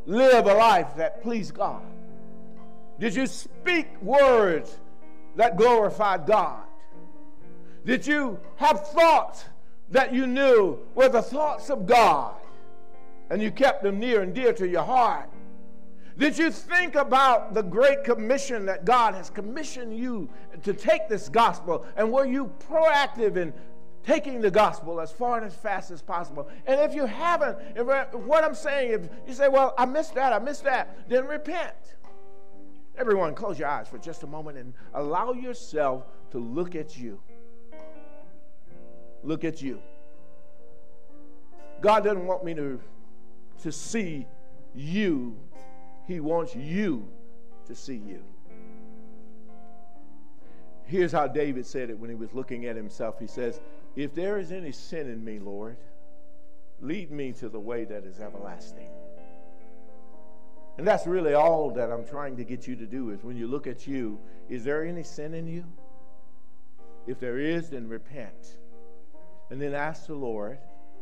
[0.05, 1.81] live a life that pleased God?
[2.99, 4.77] Did you speak words
[5.35, 6.63] that glorified God?
[7.85, 9.45] Did you have thoughts
[9.89, 12.35] that you knew were the thoughts of God
[13.29, 15.29] and you kept them near and dear to your heart?
[16.17, 20.29] Did you think about the great commission that God has commissioned you
[20.61, 21.85] to take this gospel?
[21.97, 23.51] And were you proactive in
[24.03, 26.49] taking the gospel as far and as fast as possible.
[26.67, 30.33] And if you haven't, if, what I'm saying, if you say, well, I missed that,
[30.33, 31.75] I missed that, then repent.
[32.97, 37.19] Everyone, close your eyes for just a moment and allow yourself to look at you.
[39.23, 39.81] Look at you.
[41.81, 42.79] God doesn't want me to,
[43.63, 44.27] to see
[44.75, 45.37] you,
[46.07, 47.07] He wants you
[47.67, 48.23] to see you.
[50.85, 53.19] Here's how David said it when he was looking at himself.
[53.19, 53.61] He says,
[53.95, 55.77] if there is any sin in me, Lord,
[56.81, 58.89] lead me to the way that is everlasting.
[60.77, 63.47] And that's really all that I'm trying to get you to do is when you
[63.47, 64.19] look at you,
[64.49, 65.63] is there any sin in you?
[67.05, 68.57] If there is, then repent.
[69.51, 70.57] And then ask the Lord,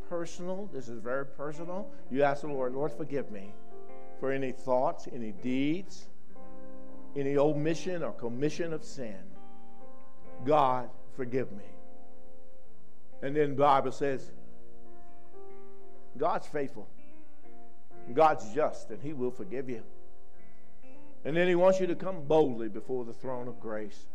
[0.10, 1.88] personal, this is very personal.
[2.10, 3.54] You ask the Lord, Lord, forgive me
[4.20, 6.10] for any thoughts, any deeds,
[7.16, 9.24] any omission or commission of sin.
[10.46, 11.64] God, forgive me.
[13.22, 14.32] And then the Bible says,
[16.18, 16.88] God's faithful.
[18.14, 19.84] God's just, and He will forgive you.
[21.24, 24.08] And then He wants you to come boldly before the throne of grace.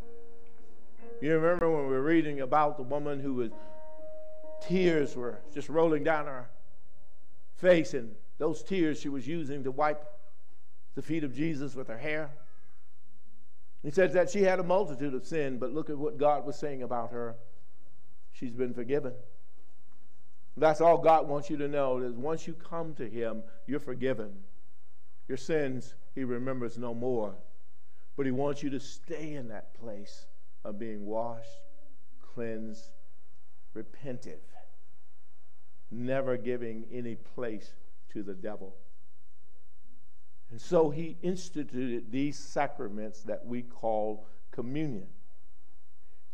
[1.21, 3.51] You remember when we were reading about the woman who was
[4.61, 6.49] tears were just rolling down her
[7.57, 10.05] face, and those tears she was using to wipe
[10.95, 12.31] the feet of Jesus with her hair.
[13.83, 16.59] He says that she had a multitude of sin, but look at what God was
[16.59, 17.37] saying about her.
[18.39, 19.14] She's been forgiven.
[20.59, 24.32] That's all God wants you to know is once you come to Him, you're forgiven.
[25.26, 27.34] Your sins, He remembers no more.
[28.16, 30.26] But He wants you to stay in that place
[30.64, 31.49] of being washed,
[32.34, 32.91] cleansed,
[33.74, 34.41] repentive,
[35.91, 37.72] never giving any place
[38.12, 38.76] to the devil.
[40.51, 45.09] And so He instituted these sacraments that we call communion.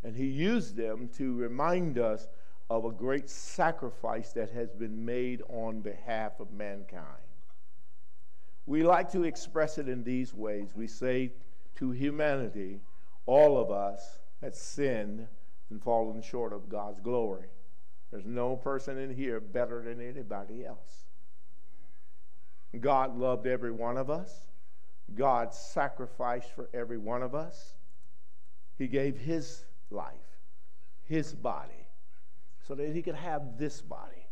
[0.05, 2.29] And He used them to remind us
[2.71, 7.05] of a great sacrifice that has been made on behalf of mankind.
[8.67, 10.69] We like to express it in these ways.
[10.75, 11.33] We say
[11.77, 12.81] to humanity,
[13.27, 15.27] all of us have sinned
[15.71, 17.49] and fallen short of God's glory.
[18.11, 21.07] There's no person in here better than anybody else.
[22.81, 24.47] God loved every one of us.
[25.15, 27.75] God sacrificed for every one of us.
[28.79, 30.15] He gave his life,
[31.05, 31.83] his body
[32.67, 34.27] so that he could have this body,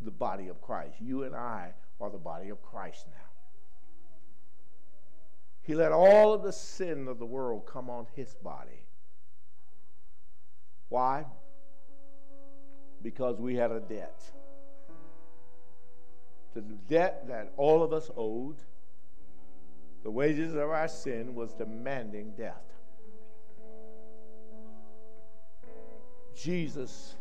[0.00, 0.94] the body of Christ.
[1.00, 3.20] You and I are the body of Christ now.
[5.62, 8.86] He let all of the sin of the world come on his body.
[10.88, 11.24] Why?
[13.02, 14.20] Because we had a debt.
[16.54, 18.56] The debt that all of us owed,
[20.04, 22.73] the wages of our sin was demanding death.
[26.36, 27.14] Jesus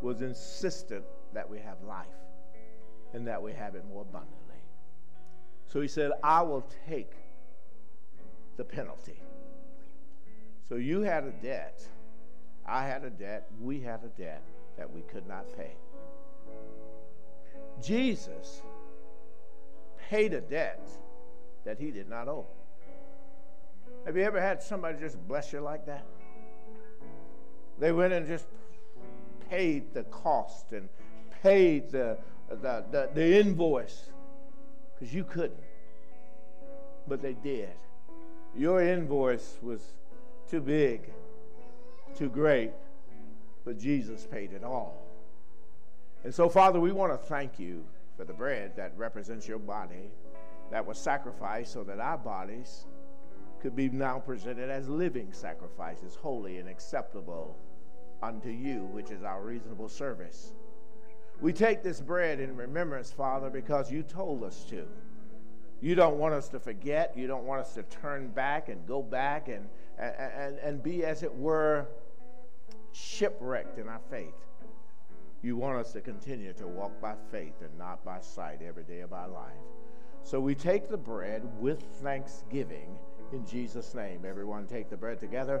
[0.00, 2.06] was insistent that we have life
[3.12, 4.56] and that we have it more abundantly.
[5.66, 7.12] So he said, I will take
[8.56, 9.20] the penalty.
[10.68, 11.86] So you had a debt.
[12.66, 13.48] I had a debt.
[13.60, 14.42] We had a debt
[14.76, 15.72] that we could not pay.
[17.82, 18.62] Jesus
[20.08, 20.88] paid a debt
[21.64, 22.46] that he did not owe.
[24.06, 26.04] Have you ever had somebody just bless you like that?
[27.78, 28.46] They went and just
[29.50, 30.88] paid the cost and
[31.42, 32.18] paid the,
[32.48, 34.10] the, the, the invoice
[34.94, 35.58] because you couldn't.
[37.06, 37.70] But they did.
[38.56, 39.80] Your invoice was
[40.48, 41.10] too big,
[42.16, 42.70] too great,
[43.64, 45.02] but Jesus paid it all.
[46.22, 47.84] And so, Father, we want to thank you
[48.16, 50.10] for the bread that represents your body
[50.70, 52.86] that was sacrificed so that our bodies
[53.64, 57.56] could be now presented as living sacrifices, holy and acceptable
[58.22, 60.52] unto you, which is our reasonable service.
[61.40, 64.86] We take this bread in remembrance, Father, because you told us to.
[65.80, 67.16] You don't want us to forget.
[67.16, 69.66] You don't want us to turn back and go back and,
[69.98, 71.86] and, and be, as it were,
[72.92, 74.34] shipwrecked in our faith.
[75.42, 79.00] You want us to continue to walk by faith and not by sight every day
[79.00, 79.52] of our life.
[80.22, 82.98] So we take the bread with thanksgiving
[83.34, 84.24] in Jesus' name.
[84.24, 85.60] Everyone take the bread together.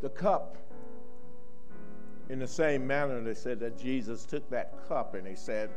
[0.00, 0.56] the cup
[2.28, 5.70] in the same manner they said that Jesus took that cup and he said,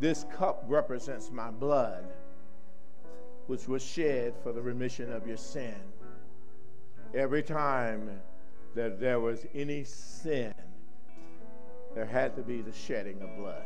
[0.00, 2.04] This cup represents my blood,
[3.46, 5.74] which was shed for the remission of your sin.
[7.14, 8.10] Every time
[8.74, 10.54] that there was any sin,
[11.96, 13.64] there had to be the shedding of blood.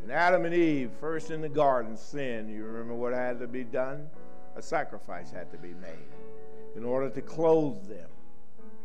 [0.00, 3.64] When Adam and Eve, first in the garden, sinned, you remember what had to be
[3.64, 4.08] done?
[4.54, 6.08] A sacrifice had to be made
[6.76, 8.08] in order to clothe them,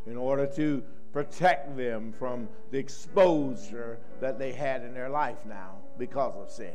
[0.07, 0.83] in order to
[1.13, 6.73] protect them from the exposure that they had in their life now because of sin.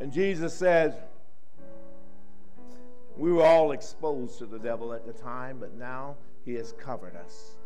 [0.00, 0.94] And Jesus says,
[3.16, 7.14] we were all exposed to the devil at the time, but now he has covered
[7.14, 7.57] us.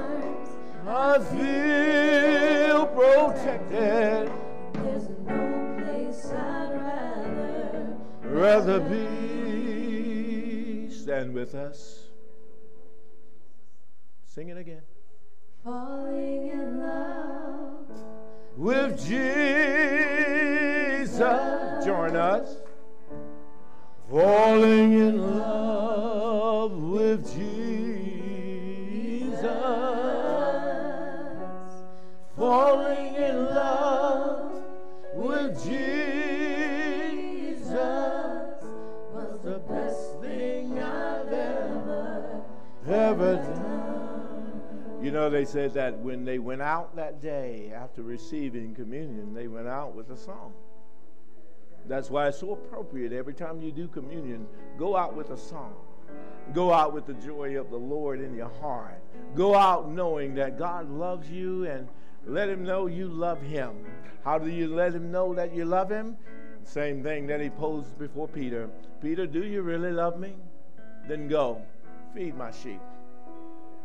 [1.13, 4.31] I feel protected.
[4.75, 10.88] There's no place I'd rather Rather be.
[10.89, 12.07] Stand with us.
[14.23, 14.83] Sing it again.
[15.65, 17.89] falling in love
[18.55, 19.19] with Jesus.
[21.85, 22.55] Join us.
[24.09, 27.50] Falling in love with Jesus.
[32.51, 34.61] Falling in love
[35.13, 35.71] with Jesus
[39.13, 42.41] was the best thing I've ever,
[42.89, 44.61] ever done.
[45.01, 49.47] You know, they said that when they went out that day after receiving communion, they
[49.47, 50.51] went out with a song.
[51.87, 54.45] That's why it's so appropriate every time you do communion,
[54.77, 55.73] go out with a song.
[56.53, 59.01] Go out with the joy of the Lord in your heart.
[59.35, 61.87] Go out knowing that God loves you and
[62.26, 63.85] let him know you love him.
[64.23, 66.18] How do you let him know that you love him?
[66.64, 68.69] Same thing that he posed before Peter.
[69.02, 70.35] Peter, do you really love me?
[71.07, 71.61] Then go,
[72.14, 72.81] feed my sheep.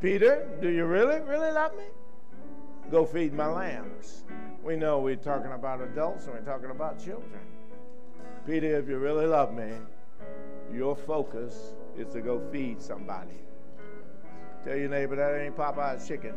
[0.01, 1.85] Peter, do you really, really love me?
[2.91, 4.25] Go feed my lambs.
[4.63, 7.41] We know we're talking about adults and we're talking about children.
[8.47, 9.73] Peter, if you really love me,
[10.73, 13.41] your focus is to go feed somebody.
[14.65, 16.35] Tell your neighbor that ain't Popeye's chicken.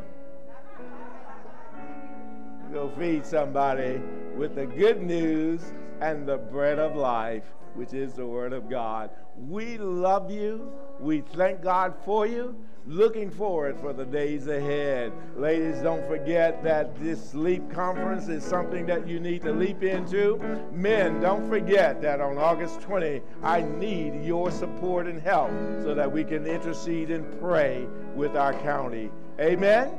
[2.71, 3.99] Go feed somebody
[4.37, 7.43] with the good news and the bread of life,
[7.73, 9.09] which is the Word of God.
[9.47, 10.71] We love you.
[10.99, 12.55] We thank God for you.
[12.85, 15.11] Looking forward for the days ahead.
[15.35, 20.37] Ladies, don't forget that this LEAP conference is something that you need to leap into.
[20.71, 25.49] Men, don't forget that on August 20, I need your support and help
[25.81, 29.09] so that we can intercede and pray with our county.
[29.39, 29.89] Amen.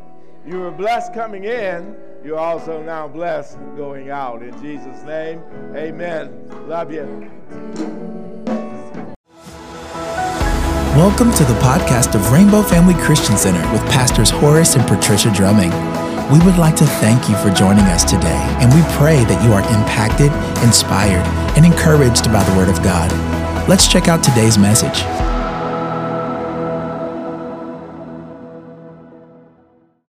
[0.46, 1.96] You were blessed coming in.
[2.22, 4.42] You're also now blessed going out.
[4.42, 5.42] In Jesus' name,
[5.74, 6.68] amen.
[6.68, 7.30] Love you.
[10.94, 15.70] Welcome to the podcast of Rainbow Family Christian Center with Pastors Horace and Patricia Drumming.
[16.30, 19.54] We would like to thank you for joining us today, and we pray that you
[19.54, 20.30] are impacted,
[20.62, 21.26] inspired,
[21.56, 23.10] and encouraged by the Word of God.
[23.66, 25.00] Let's check out today's message.